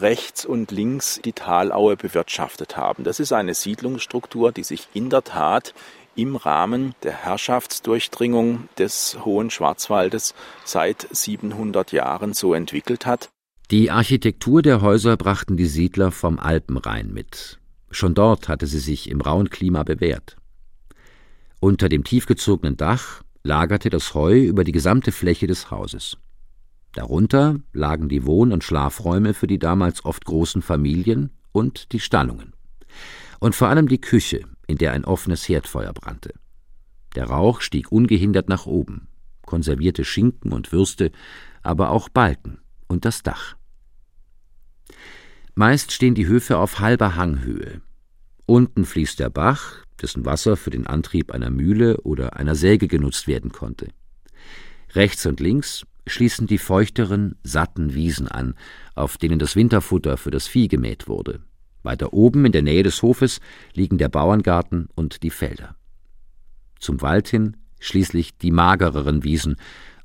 rechts 0.00 0.46
und 0.46 0.70
links 0.70 1.20
die 1.24 1.34
Talaue 1.34 1.96
bewirtschaftet 1.96 2.76
haben. 2.76 3.04
Das 3.04 3.20
ist 3.20 3.32
eine 3.32 3.54
Siedlungsstruktur, 3.54 4.50
die 4.50 4.64
sich 4.64 4.88
in 4.94 5.10
der 5.10 5.24
Tat 5.24 5.74
im 6.16 6.36
Rahmen 6.36 6.94
der 7.02 7.12
Herrschaftsdurchdringung 7.12 8.68
des 8.78 9.18
Hohen 9.24 9.50
Schwarzwaldes 9.50 10.34
seit 10.64 11.06
700 11.10 11.92
Jahren 11.92 12.32
so 12.32 12.54
entwickelt 12.54 13.06
hat. 13.06 13.28
Die 13.70 13.90
Architektur 13.90 14.62
der 14.62 14.80
Häuser 14.80 15.16
brachten 15.16 15.56
die 15.56 15.66
Siedler 15.66 16.10
vom 16.10 16.38
Alpenrhein 16.38 17.12
mit. 17.12 17.58
Schon 17.90 18.14
dort 18.14 18.48
hatte 18.48 18.66
sie 18.66 18.78
sich 18.78 19.10
im 19.10 19.20
rauen 19.20 19.50
Klima 19.50 19.82
bewährt. 19.82 20.36
Unter 21.60 21.88
dem 21.88 22.04
tiefgezogenen 22.04 22.76
Dach 22.76 23.22
lagerte 23.42 23.90
das 23.90 24.14
Heu 24.14 24.38
über 24.38 24.64
die 24.64 24.72
gesamte 24.72 25.12
Fläche 25.12 25.46
des 25.46 25.70
Hauses. 25.70 26.16
Darunter 26.94 27.56
lagen 27.72 28.08
die 28.08 28.24
Wohn- 28.24 28.52
und 28.52 28.64
Schlafräume 28.64 29.34
für 29.34 29.46
die 29.46 29.58
damals 29.58 30.04
oft 30.04 30.24
großen 30.24 30.62
Familien 30.62 31.30
und 31.52 31.92
die 31.92 32.00
Stallungen. 32.00 32.54
Und 33.38 33.54
vor 33.54 33.68
allem 33.68 33.88
die 33.88 34.00
Küche, 34.00 34.44
in 34.66 34.78
der 34.78 34.92
ein 34.92 35.04
offenes 35.04 35.48
Herdfeuer 35.48 35.92
brannte. 35.92 36.34
Der 37.14 37.24
Rauch 37.24 37.60
stieg 37.60 37.90
ungehindert 37.92 38.48
nach 38.48 38.66
oben, 38.66 39.08
konservierte 39.42 40.04
Schinken 40.04 40.52
und 40.52 40.72
Würste, 40.72 41.12
aber 41.62 41.90
auch 41.90 42.08
Balken 42.08 42.58
und 42.88 43.04
das 43.04 43.22
Dach. 43.22 43.56
Meist 45.54 45.92
stehen 45.92 46.14
die 46.14 46.26
Höfe 46.26 46.58
auf 46.58 46.80
halber 46.80 47.16
Hanghöhe. 47.16 47.80
Unten 48.44 48.84
fließt 48.84 49.18
der 49.18 49.30
Bach, 49.30 49.84
dessen 50.00 50.26
Wasser 50.26 50.56
für 50.56 50.70
den 50.70 50.86
Antrieb 50.86 51.32
einer 51.32 51.50
Mühle 51.50 51.96
oder 52.02 52.36
einer 52.36 52.54
Säge 52.54 52.88
genutzt 52.88 53.26
werden 53.26 53.50
konnte. 53.50 53.88
Rechts 54.94 55.24
und 55.26 55.40
links 55.40 55.86
schließen 56.06 56.46
die 56.46 56.58
feuchteren, 56.58 57.36
satten 57.42 57.94
Wiesen 57.94 58.28
an, 58.28 58.54
auf 58.94 59.16
denen 59.16 59.38
das 59.38 59.56
Winterfutter 59.56 60.16
für 60.16 60.30
das 60.30 60.46
Vieh 60.46 60.68
gemäht 60.68 61.08
wurde. 61.08 61.40
Weiter 61.86 62.12
oben 62.12 62.44
in 62.44 62.52
der 62.52 62.60
Nähe 62.60 62.82
des 62.82 63.00
Hofes 63.00 63.40
liegen 63.72 63.96
der 63.96 64.10
Bauerngarten 64.10 64.90
und 64.94 65.22
die 65.22 65.30
Felder. 65.30 65.74
Zum 66.78 67.00
Wald 67.00 67.28
hin 67.28 67.56
schließlich 67.80 68.36
die 68.36 68.50
magereren 68.50 69.24
Wiesen. 69.24 69.56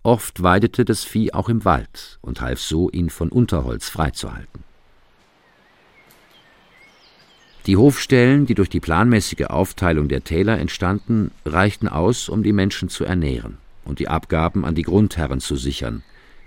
Oft 0.03 0.41
weidete 0.41 0.85
das 0.85 1.03
Vieh 1.03 1.33
auch 1.33 1.49
im 1.49 1.65
Wald 1.65 2.19
und 2.21 2.39
half 2.39 2.61
so, 2.61 2.89
ihn 2.89 3.09
von 3.09 3.29
Unterholz 3.29 3.89
freizuhalten. 3.89 4.63
Die 7.67 7.77
Hofstellen, 7.77 8.47
die 8.47 8.55
durch 8.55 8.69
die 8.69 8.79
planmäßige 8.79 9.45
Aufteilung 9.47 10.07
der 10.07 10.23
Täler 10.23 10.57
entstanden, 10.57 11.29
reichten 11.45 11.87
aus, 11.87 12.27
um 12.27 12.41
die 12.41 12.53
Menschen 12.53 12.89
zu 12.89 13.03
ernähren 13.03 13.57
und 13.85 13.99
die 13.99 14.07
Abgaben 14.07 14.65
an 14.65 14.73
die 14.73 14.81
Grundherren 14.81 15.39
zu 15.39 15.55
sichern, 15.55 16.03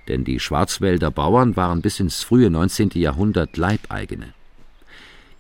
denn 0.09 0.25
die 0.25 0.41
Schwarzwälder 0.41 1.13
Bauern 1.13 1.57
waren 1.57 1.83
bis 1.83 2.01
ins 2.01 2.25
frühe 2.25 2.51
19. 2.51 2.91
Jahrhundert 2.95 3.57
Leibeigene. 3.57 4.35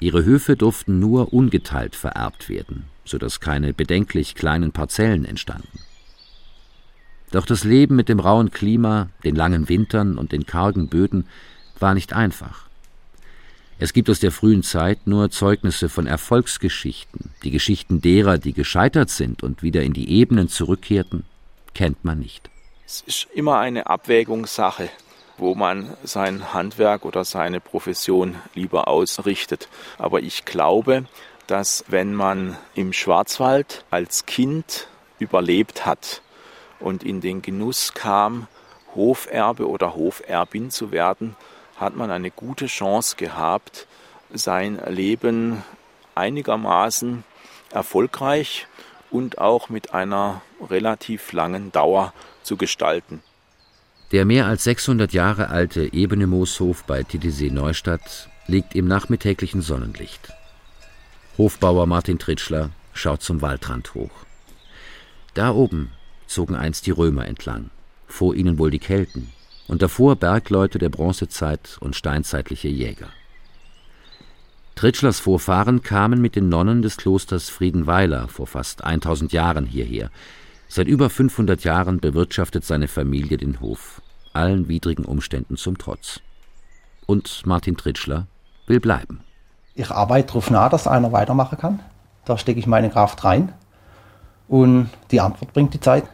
Ihre 0.04 0.22
Höfe 0.22 0.54
durften 0.54 0.98
nur 0.98 1.32
ungeteilt 1.32 1.96
vererbt 1.96 2.50
werden, 2.50 2.84
so 3.06 3.16
dass 3.16 3.40
keine 3.40 3.72
bedenklich 3.72 4.34
kleinen 4.34 4.70
Parzellen 4.70 5.24
entstanden. 5.24 5.78
Doch 7.30 7.46
das 7.46 7.64
Leben 7.64 7.96
mit 7.96 8.10
dem 8.10 8.20
rauen 8.20 8.50
Klima, 8.50 9.08
den 9.24 9.34
langen 9.34 9.70
Wintern 9.70 10.18
und 10.18 10.32
den 10.32 10.44
kargen 10.44 10.88
Böden 10.88 11.26
war 11.80 11.94
nicht 11.94 12.12
einfach. 12.12 12.66
Es 13.78 13.94
gibt 13.94 14.10
aus 14.10 14.20
der 14.20 14.30
frühen 14.30 14.62
Zeit 14.62 15.06
nur 15.06 15.30
Zeugnisse 15.30 15.88
von 15.88 16.06
Erfolgsgeschichten. 16.06 17.30
Die 17.42 17.50
Geschichten 17.50 18.02
derer, 18.02 18.36
die 18.36 18.52
gescheitert 18.52 19.08
sind 19.08 19.42
und 19.42 19.62
wieder 19.62 19.84
in 19.84 19.94
die 19.94 20.10
Ebenen 20.10 20.50
zurückkehrten, 20.50 21.24
kennt 21.72 22.04
man 22.04 22.18
nicht. 22.18 22.50
Es 22.84 23.00
ist 23.06 23.28
immer 23.32 23.58
eine 23.58 23.86
Abwägungssache, 23.86 24.90
wo 25.36 25.54
man 25.54 25.96
sein 26.04 26.52
Handwerk 26.52 27.04
oder 27.04 27.24
seine 27.24 27.60
Profession 27.60 28.36
lieber 28.54 28.88
ausrichtet. 28.88 29.68
Aber 29.98 30.20
ich 30.20 30.44
glaube, 30.44 31.04
dass 31.46 31.84
wenn 31.88 32.14
man 32.14 32.56
im 32.74 32.92
Schwarzwald 32.92 33.84
als 33.90 34.26
Kind 34.26 34.88
überlebt 35.18 35.84
hat 35.84 36.22
und 36.80 37.02
in 37.02 37.20
den 37.20 37.42
Genuss 37.42 37.94
kam, 37.94 38.46
Hoferbe 38.94 39.68
oder 39.68 39.94
Hoferbin 39.94 40.70
zu 40.70 40.92
werden, 40.92 41.36
hat 41.76 41.96
man 41.96 42.10
eine 42.10 42.30
gute 42.30 42.66
Chance 42.66 43.16
gehabt, 43.16 43.86
sein 44.32 44.80
Leben 44.86 45.64
einigermaßen 46.14 47.24
erfolgreich 47.70 48.66
und 49.10 49.38
auch 49.38 49.68
mit 49.68 49.94
einer 49.94 50.42
relativ 50.70 51.32
langen 51.32 51.72
Dauer 51.72 52.12
zu 52.42 52.56
gestalten. 52.56 53.22
Der 54.14 54.24
mehr 54.24 54.46
als 54.46 54.62
600 54.62 55.12
Jahre 55.12 55.48
alte 55.48 55.92
Ebene 55.92 56.28
Mooshof 56.28 56.84
bei 56.84 57.02
Titisee 57.02 57.50
Neustadt 57.50 58.28
liegt 58.46 58.76
im 58.76 58.86
nachmittäglichen 58.86 59.60
Sonnenlicht. 59.60 60.32
Hofbauer 61.36 61.86
Martin 61.86 62.20
Tritschler 62.20 62.70
schaut 62.92 63.22
zum 63.22 63.42
Waldrand 63.42 63.92
hoch. 63.94 64.12
Da 65.34 65.50
oben 65.50 65.90
zogen 66.28 66.54
einst 66.54 66.86
die 66.86 66.92
Römer 66.92 67.26
entlang, 67.26 67.70
vor 68.06 68.36
ihnen 68.36 68.56
wohl 68.56 68.70
die 68.70 68.78
Kelten, 68.78 69.32
und 69.66 69.82
davor 69.82 70.14
Bergleute 70.14 70.78
der 70.78 70.90
Bronzezeit 70.90 71.76
und 71.80 71.96
steinzeitliche 71.96 72.68
Jäger. 72.68 73.08
Tritschlers 74.76 75.18
Vorfahren 75.18 75.82
kamen 75.82 76.20
mit 76.20 76.36
den 76.36 76.48
Nonnen 76.48 76.82
des 76.82 76.98
Klosters 76.98 77.48
Friedenweiler 77.50 78.28
vor 78.28 78.46
fast 78.46 78.84
1000 78.84 79.32
Jahren 79.32 79.66
hierher. 79.66 80.12
Seit 80.76 80.88
über 80.88 81.08
500 81.08 81.62
Jahren 81.62 82.00
bewirtschaftet 82.00 82.64
seine 82.64 82.88
Familie 82.88 83.36
den 83.36 83.60
Hof, 83.60 84.02
allen 84.32 84.66
widrigen 84.66 85.04
Umständen 85.04 85.56
zum 85.56 85.78
Trotz. 85.78 86.18
Und 87.06 87.46
Martin 87.46 87.76
Tritschler 87.76 88.26
will 88.66 88.80
bleiben. 88.80 89.20
Ich 89.76 89.92
arbeite 89.92 90.26
darauf 90.26 90.50
nach, 90.50 90.70
dass 90.70 90.88
einer 90.88 91.12
weitermachen 91.12 91.58
kann. 91.58 91.78
Da 92.24 92.36
stecke 92.36 92.58
ich 92.58 92.66
meine 92.66 92.90
Kraft 92.90 93.22
rein. 93.22 93.52
Und 94.48 94.90
die 95.12 95.20
Antwort 95.20 95.52
bringt 95.52 95.74
die 95.74 95.80
Zeit. 95.80 96.08